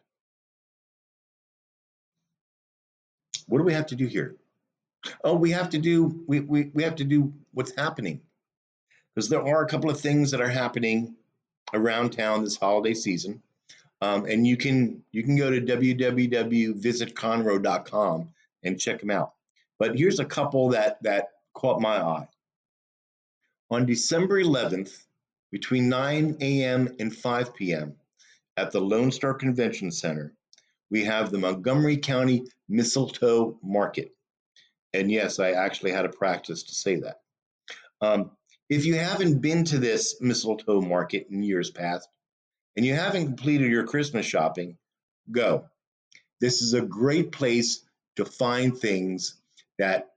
What 3.46 3.58
do 3.58 3.64
we 3.64 3.72
have 3.72 3.86
to 3.86 3.96
do 3.96 4.06
here? 4.06 4.36
Oh, 5.24 5.34
we 5.34 5.50
have 5.52 5.70
to 5.70 5.78
do 5.78 6.22
we, 6.26 6.40
we, 6.40 6.70
we 6.74 6.82
have 6.82 6.96
to 6.96 7.04
do 7.04 7.32
what's 7.54 7.74
happening. 7.74 8.20
Because 9.14 9.30
there 9.30 9.42
are 9.42 9.64
a 9.64 9.68
couple 9.68 9.88
of 9.88 9.98
things 9.98 10.30
that 10.30 10.42
are 10.42 10.48
happening 10.48 11.14
around 11.72 12.10
town 12.10 12.44
this 12.44 12.56
holiday 12.56 12.92
season. 12.92 13.42
Um, 14.02 14.26
and 14.26 14.46
you 14.46 14.58
can 14.58 15.02
you 15.10 15.22
can 15.22 15.36
go 15.36 15.50
to 15.50 15.60
www.visitconroe.com 15.60 18.28
and 18.62 18.80
check 18.80 19.00
them 19.00 19.10
out. 19.10 19.32
But 19.78 19.96
here's 19.96 20.20
a 20.20 20.24
couple 20.24 20.68
that 20.70 21.02
that 21.02 21.30
caught 21.54 21.80
my 21.80 21.96
eye. 21.96 22.28
On 23.70 23.86
December 23.86 24.42
11th, 24.42 25.04
between 25.50 25.88
9 25.88 26.36
a.m. 26.40 26.94
and 26.98 27.14
5 27.14 27.54
p.m., 27.54 27.94
at 28.58 28.72
the 28.72 28.80
Lone 28.80 29.12
Star 29.12 29.34
Convention 29.34 29.92
Center, 29.92 30.34
we 30.90 31.04
have 31.04 31.30
the 31.30 31.38
Montgomery 31.38 31.96
County 31.96 32.44
Mistletoe 32.68 33.56
Market. 33.62 34.10
And 34.92 35.10
yes, 35.12 35.38
I 35.38 35.52
actually 35.52 35.92
had 35.92 36.06
a 36.06 36.10
practice 36.10 36.64
to 36.64 36.74
say 36.74 36.96
that. 36.96 37.20
Um, 38.00 38.32
if 38.68 38.84
you 38.84 38.96
haven't 38.96 39.40
been 39.40 39.64
to 39.66 39.78
this 39.78 40.20
mistletoe 40.20 40.80
market 40.80 41.28
in 41.30 41.42
years 41.42 41.70
past 41.70 42.08
and 42.76 42.84
you 42.84 42.94
haven't 42.94 43.26
completed 43.26 43.70
your 43.70 43.86
Christmas 43.86 44.26
shopping, 44.26 44.76
go. 45.30 45.66
This 46.40 46.60
is 46.60 46.74
a 46.74 46.82
great 46.82 47.30
place 47.30 47.84
to 48.16 48.24
find 48.24 48.76
things 48.76 49.36
that 49.78 50.08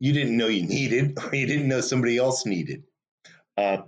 you 0.00 0.12
didn't 0.12 0.36
know 0.36 0.48
you 0.48 0.66
needed 0.66 1.18
or 1.18 1.34
you 1.34 1.46
didn't 1.46 1.68
know 1.68 1.80
somebody 1.80 2.18
else 2.18 2.46
needed. 2.46 2.82
Uh, 3.56 3.82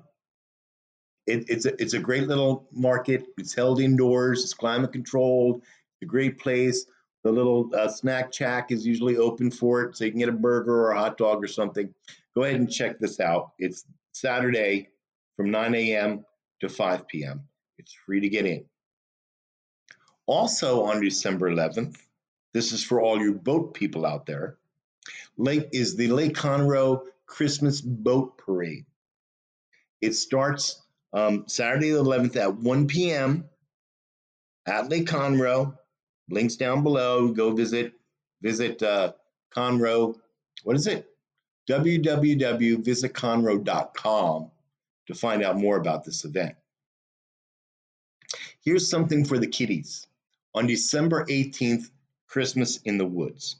it, 1.26 1.48
it's 1.48 1.66
a 1.66 1.80
it's 1.80 1.94
a 1.94 1.98
great 1.98 2.28
little 2.28 2.68
market. 2.72 3.26
It's 3.38 3.54
held 3.54 3.80
indoors. 3.80 4.42
It's 4.42 4.54
climate 4.54 4.92
controlled. 4.92 5.62
It's 5.62 6.02
a 6.02 6.06
great 6.06 6.38
place. 6.38 6.86
The 7.22 7.32
little 7.32 7.70
uh, 7.74 7.88
snack 7.88 8.32
shack 8.32 8.70
is 8.70 8.86
usually 8.86 9.16
open 9.16 9.50
for 9.50 9.82
it, 9.82 9.96
so 9.96 10.04
you 10.04 10.10
can 10.10 10.20
get 10.20 10.28
a 10.28 10.32
burger 10.32 10.74
or 10.74 10.90
a 10.90 10.98
hot 10.98 11.16
dog 11.16 11.42
or 11.42 11.48
something. 11.48 11.92
Go 12.34 12.42
ahead 12.42 12.56
and 12.56 12.70
check 12.70 12.98
this 12.98 13.20
out. 13.20 13.52
It's 13.58 13.84
Saturday 14.12 14.88
from 15.36 15.50
9 15.50 15.74
a.m. 15.74 16.24
to 16.60 16.68
5 16.68 17.08
p.m. 17.08 17.42
It's 17.78 17.94
free 18.04 18.20
to 18.20 18.28
get 18.28 18.44
in. 18.44 18.64
Also 20.26 20.82
on 20.84 21.00
December 21.00 21.50
11th, 21.50 21.96
this 22.52 22.72
is 22.72 22.84
for 22.84 23.00
all 23.00 23.18
you 23.18 23.34
boat 23.34 23.74
people 23.74 24.04
out 24.04 24.26
there. 24.26 24.56
Lake 25.36 25.68
is 25.72 25.96
the 25.96 26.08
Lake 26.08 26.34
Conroe 26.34 27.02
Christmas 27.26 27.80
Boat 27.80 28.38
Parade. 28.38 28.86
It 30.00 30.14
starts 30.14 30.83
um, 31.14 31.44
Saturday 31.46 31.90
the 31.90 32.02
11th 32.02 32.36
at 32.36 32.54
1 32.54 32.86
p.m. 32.86 33.48
at 34.66 34.90
Lake 34.90 35.06
Conroe. 35.06 35.74
Links 36.28 36.56
down 36.56 36.82
below. 36.82 37.28
Go 37.28 37.52
visit 37.52 37.94
visit 38.42 38.82
uh, 38.82 39.12
Conroe. 39.54 40.16
What 40.64 40.76
is 40.76 40.86
it? 40.86 41.06
www.visitconroe.com 41.68 44.50
to 45.06 45.14
find 45.14 45.42
out 45.42 45.56
more 45.56 45.76
about 45.76 46.04
this 46.04 46.26
event. 46.26 46.54
Here's 48.62 48.88
something 48.88 49.24
for 49.24 49.38
the 49.38 49.46
kiddies. 49.46 50.06
On 50.54 50.66
December 50.66 51.24
18th, 51.26 51.90
Christmas 52.26 52.78
in 52.82 52.98
the 52.98 53.06
Woods. 53.06 53.56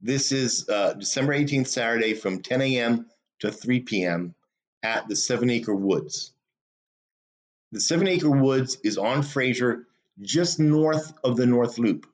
This 0.00 0.32
is 0.32 0.68
uh, 0.68 0.94
December 0.94 1.34
18th, 1.34 1.68
Saturday 1.68 2.14
from 2.14 2.40
10 2.40 2.62
a.m. 2.62 3.06
to 3.40 3.52
3 3.52 3.80
p.m. 3.80 4.34
at 4.82 5.06
the 5.08 5.16
Seven 5.16 5.50
Acre 5.50 5.74
Woods. 5.74 6.32
The 7.72 7.80
Seven 7.80 8.08
Acre 8.08 8.30
Woods 8.30 8.78
is 8.82 8.96
on 8.96 9.22
Frazier, 9.22 9.86
just 10.20 10.58
north 10.58 11.12
of 11.22 11.36
the 11.36 11.46
North 11.46 11.78
Loop. 11.78 12.06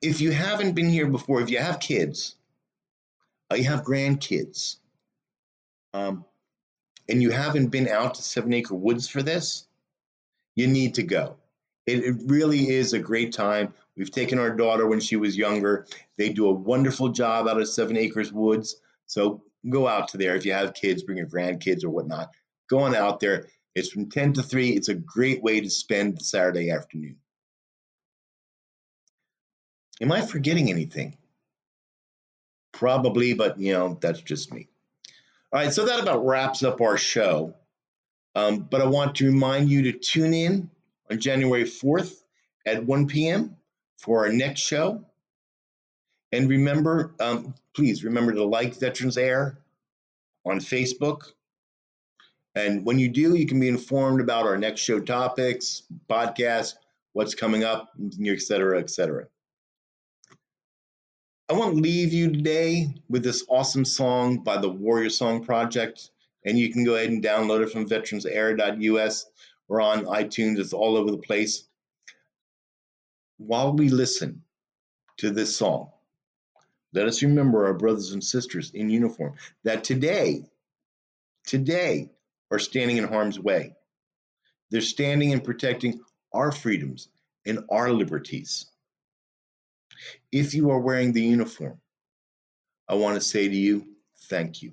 If 0.00 0.20
you 0.20 0.30
haven't 0.30 0.72
been 0.74 0.88
here 0.88 1.08
before, 1.08 1.40
if 1.40 1.50
you 1.50 1.58
have 1.58 1.80
kids, 1.80 2.36
uh, 3.50 3.56
you 3.56 3.64
have 3.64 3.82
grandkids, 3.82 4.76
um, 5.92 6.24
and 7.08 7.22
you 7.22 7.30
haven't 7.30 7.68
been 7.68 7.88
out 7.88 8.14
to 8.14 8.22
Seven 8.22 8.52
Acre 8.54 8.74
Woods 8.74 9.08
for 9.08 9.22
this, 9.22 9.66
you 10.54 10.66
need 10.66 10.94
to 10.94 11.02
go. 11.02 11.36
It, 11.86 12.04
it 12.04 12.16
really 12.26 12.70
is 12.70 12.92
a 12.92 12.98
great 12.98 13.32
time. 13.32 13.74
We've 13.96 14.10
taken 14.10 14.38
our 14.38 14.54
daughter 14.54 14.86
when 14.86 15.00
she 15.00 15.16
was 15.16 15.36
younger. 15.36 15.86
They 16.16 16.30
do 16.30 16.46
a 16.46 16.52
wonderful 16.52 17.08
job 17.08 17.48
out 17.48 17.60
of 17.60 17.68
Seven 17.68 17.96
Acres 17.96 18.32
Woods. 18.32 18.80
So 19.06 19.42
go 19.68 19.88
out 19.88 20.08
to 20.08 20.18
there. 20.18 20.34
If 20.34 20.44
you 20.44 20.52
have 20.52 20.74
kids, 20.74 21.02
bring 21.02 21.18
your 21.18 21.26
grandkids 21.26 21.84
or 21.84 21.90
whatnot. 21.90 22.30
Go 22.68 22.80
on 22.80 22.94
out 22.94 23.20
there. 23.20 23.46
It's 23.74 23.90
from 23.90 24.10
10 24.10 24.34
to 24.34 24.42
3. 24.42 24.70
It's 24.70 24.88
a 24.88 24.94
great 24.94 25.42
way 25.42 25.60
to 25.60 25.70
spend 25.70 26.20
Saturday 26.22 26.70
afternoon. 26.70 27.16
Am 30.00 30.12
I 30.12 30.20
forgetting 30.20 30.70
anything? 30.70 31.16
Probably, 32.72 33.34
but 33.34 33.58
you 33.58 33.72
know, 33.72 33.98
that's 34.00 34.20
just 34.20 34.52
me. 34.52 34.68
All 35.52 35.60
right, 35.60 35.72
so 35.72 35.86
that 35.86 36.00
about 36.00 36.24
wraps 36.24 36.62
up 36.62 36.80
our 36.80 36.98
show. 36.98 37.54
Um, 38.34 38.60
but 38.70 38.80
I 38.80 38.86
want 38.86 39.16
to 39.16 39.26
remind 39.26 39.70
you 39.70 39.90
to 39.90 39.98
tune 39.98 40.34
in 40.34 40.70
on 41.10 41.18
January 41.18 41.64
4th 41.64 42.22
at 42.66 42.84
1 42.84 43.06
p.m 43.08 43.56
for 43.98 44.24
our 44.24 44.32
next 44.32 44.60
show. 44.60 45.04
And 46.32 46.48
remember, 46.48 47.14
um, 47.20 47.54
please 47.74 48.04
remember 48.04 48.32
to 48.32 48.44
like 48.44 48.78
Veterans 48.78 49.16
Air 49.16 49.58
on 50.44 50.58
Facebook. 50.58 51.32
And 52.54 52.84
when 52.84 52.98
you 52.98 53.08
do, 53.08 53.34
you 53.34 53.46
can 53.46 53.60
be 53.60 53.68
informed 53.68 54.20
about 54.20 54.46
our 54.46 54.58
next 54.58 54.80
show 54.80 55.00
topics, 55.00 55.84
podcast, 56.08 56.74
what's 57.12 57.34
coming 57.34 57.64
up, 57.64 57.90
et 58.00 58.40
cetera, 58.40 58.78
et 58.78 58.90
cetera. 58.90 59.26
I 61.48 61.54
want 61.54 61.76
to 61.76 61.80
leave 61.80 62.12
you 62.12 62.30
today 62.30 62.94
with 63.08 63.22
this 63.22 63.44
awesome 63.48 63.84
song 63.84 64.38
by 64.38 64.58
the 64.58 64.68
Warrior 64.68 65.08
Song 65.08 65.42
Project. 65.42 66.10
And 66.44 66.58
you 66.58 66.72
can 66.72 66.84
go 66.84 66.94
ahead 66.94 67.10
and 67.10 67.24
download 67.24 67.62
it 67.62 67.70
from 67.70 67.88
veteransair.us 67.88 69.26
or 69.68 69.80
on 69.80 70.04
iTunes. 70.04 70.58
It's 70.58 70.72
all 70.72 70.96
over 70.96 71.10
the 71.10 71.18
place 71.18 71.64
while 73.38 73.72
we 73.72 73.88
listen 73.88 74.42
to 75.18 75.30
this 75.30 75.56
song, 75.56 75.90
let 76.92 77.06
us 77.06 77.22
remember 77.22 77.66
our 77.66 77.74
brothers 77.74 78.12
and 78.12 78.22
sisters 78.22 78.70
in 78.72 78.90
uniform 78.90 79.34
that 79.64 79.84
today, 79.84 80.44
today, 81.46 82.10
are 82.50 82.58
standing 82.58 82.96
in 82.96 83.04
harm's 83.04 83.38
way. 83.38 83.74
They're 84.70 84.80
standing 84.80 85.32
and 85.32 85.44
protecting 85.44 86.00
our 86.32 86.50
freedoms 86.52 87.08
and 87.46 87.60
our 87.70 87.90
liberties. 87.92 88.66
If 90.32 90.54
you 90.54 90.70
are 90.70 90.80
wearing 90.80 91.12
the 91.12 91.22
uniform, 91.22 91.80
I 92.88 92.94
want 92.94 93.16
to 93.16 93.20
say 93.20 93.48
to 93.48 93.54
you, 93.54 93.86
thank 94.28 94.62
you. 94.62 94.72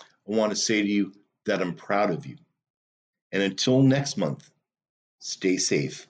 I 0.00 0.04
want 0.36 0.50
to 0.50 0.56
say 0.56 0.82
to 0.82 0.88
you 0.88 1.12
that 1.46 1.60
I'm 1.60 1.74
proud 1.74 2.10
of 2.10 2.26
you. 2.26 2.36
And 3.32 3.42
until 3.42 3.82
next 3.82 4.16
month, 4.16 4.50
stay 5.18 5.56
safe 5.56 6.06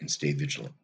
and 0.00 0.10
stay 0.10 0.32
vigilant. 0.32 0.74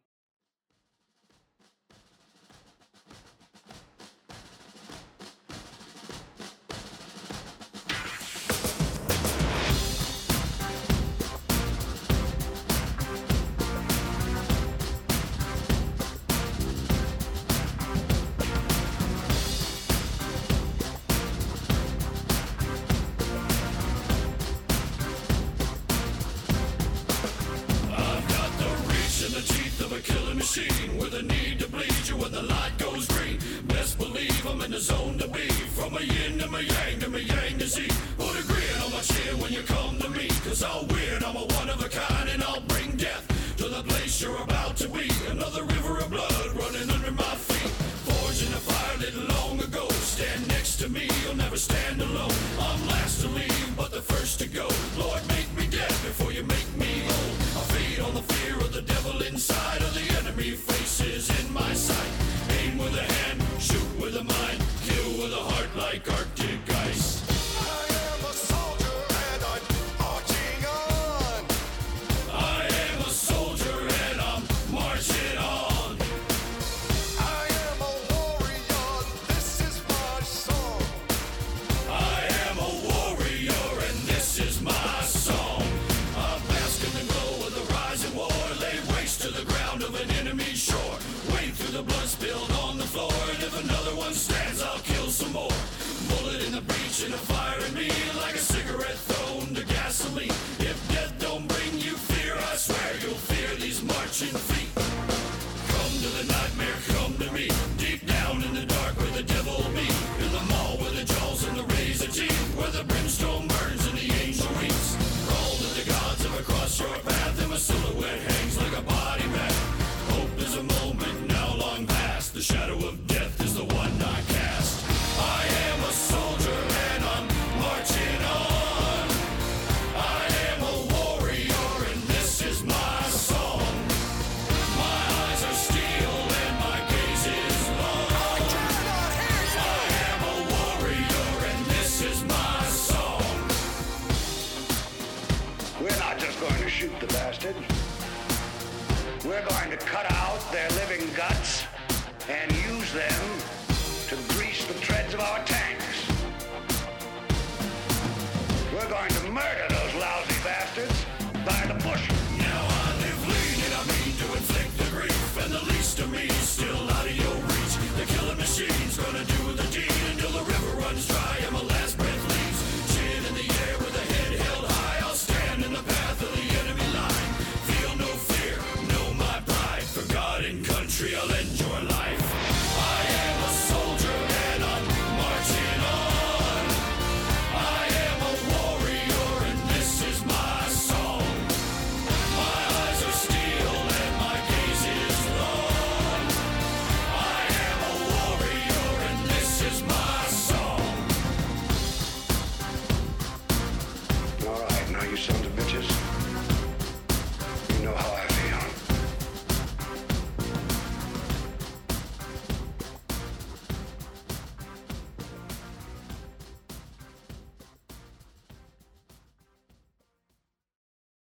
so 40.59 40.85
weird, 40.89 41.23
I'm 41.23 41.37
a 41.37 41.45
one 41.55 41.69
of 41.69 41.81
a 41.81 41.87
kind, 41.87 42.27
and 42.27 42.43
I'll 42.43 42.59
bring 42.59 42.91
death 42.97 43.23
to 43.55 43.69
the 43.69 43.81
place 43.81 44.21
you're 44.21 44.43
about 44.43 44.75
to 44.75 44.89
be. 44.89 45.09
Another 45.29 45.63
river 45.63 45.99
of 45.99 46.09
blood 46.09 46.47
running 46.47 46.89
under 46.89 47.11
my 47.11 47.33
feet. 47.47 47.71
Forged 48.03 48.45
in 48.45 48.51
a 48.51 48.61
fire 48.67 48.97
lit 48.97 49.15
long 49.33 49.61
ago. 49.61 49.87
Stand 49.87 50.49
next 50.49 50.75
to 50.81 50.89
me, 50.89 51.07
you'll 51.23 51.37
never 51.37 51.55
stand 51.55 52.01
alone. 52.01 52.35
I'm 52.59 52.87
last 52.87 53.21
to 53.21 53.29
leave, 53.29 53.77
but 53.77 53.91
the 53.91 54.01
first 54.01 54.39
to 54.39 54.49
go. 54.49 54.67
Lord 54.97 55.08